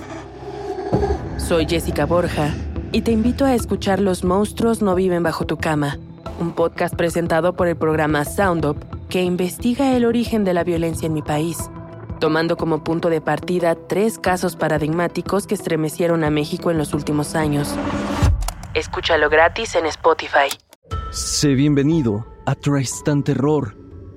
Soy 1.37 1.67
Jessica 1.67 2.05
Borja 2.05 2.53
y 2.91 3.01
te 3.01 3.11
invito 3.11 3.45
a 3.45 3.53
escuchar 3.53 3.99
Los 3.99 4.23
monstruos 4.23 4.81
no 4.81 4.95
viven 4.95 5.21
bajo 5.21 5.45
tu 5.45 5.57
cama, 5.57 5.99
un 6.39 6.53
podcast 6.53 6.95
presentado 6.95 7.55
por 7.55 7.67
el 7.67 7.75
programa 7.75 8.25
Sound 8.25 8.65
Up 8.65 8.77
que 9.07 9.21
investiga 9.21 9.95
el 9.95 10.05
origen 10.05 10.43
de 10.43 10.55
la 10.55 10.63
violencia 10.63 11.05
en 11.05 11.13
mi 11.13 11.21
país, 11.21 11.69
tomando 12.19 12.57
como 12.57 12.83
punto 12.83 13.11
de 13.11 13.21
partida 13.21 13.75
tres 13.75 14.17
casos 14.17 14.55
paradigmáticos 14.55 15.45
que 15.45 15.53
estremecieron 15.53 16.23
a 16.23 16.31
México 16.31 16.71
en 16.71 16.79
los 16.79 16.95
últimos 16.95 17.35
años. 17.35 17.75
Escúchalo 18.73 19.29
gratis 19.29 19.75
en 19.75 19.85
Spotify. 19.85 20.49
Sé 21.11 21.49
bienvenido 21.49 22.25
a 22.47 22.55
Tristan 22.55 23.21
Terror, 23.21 23.75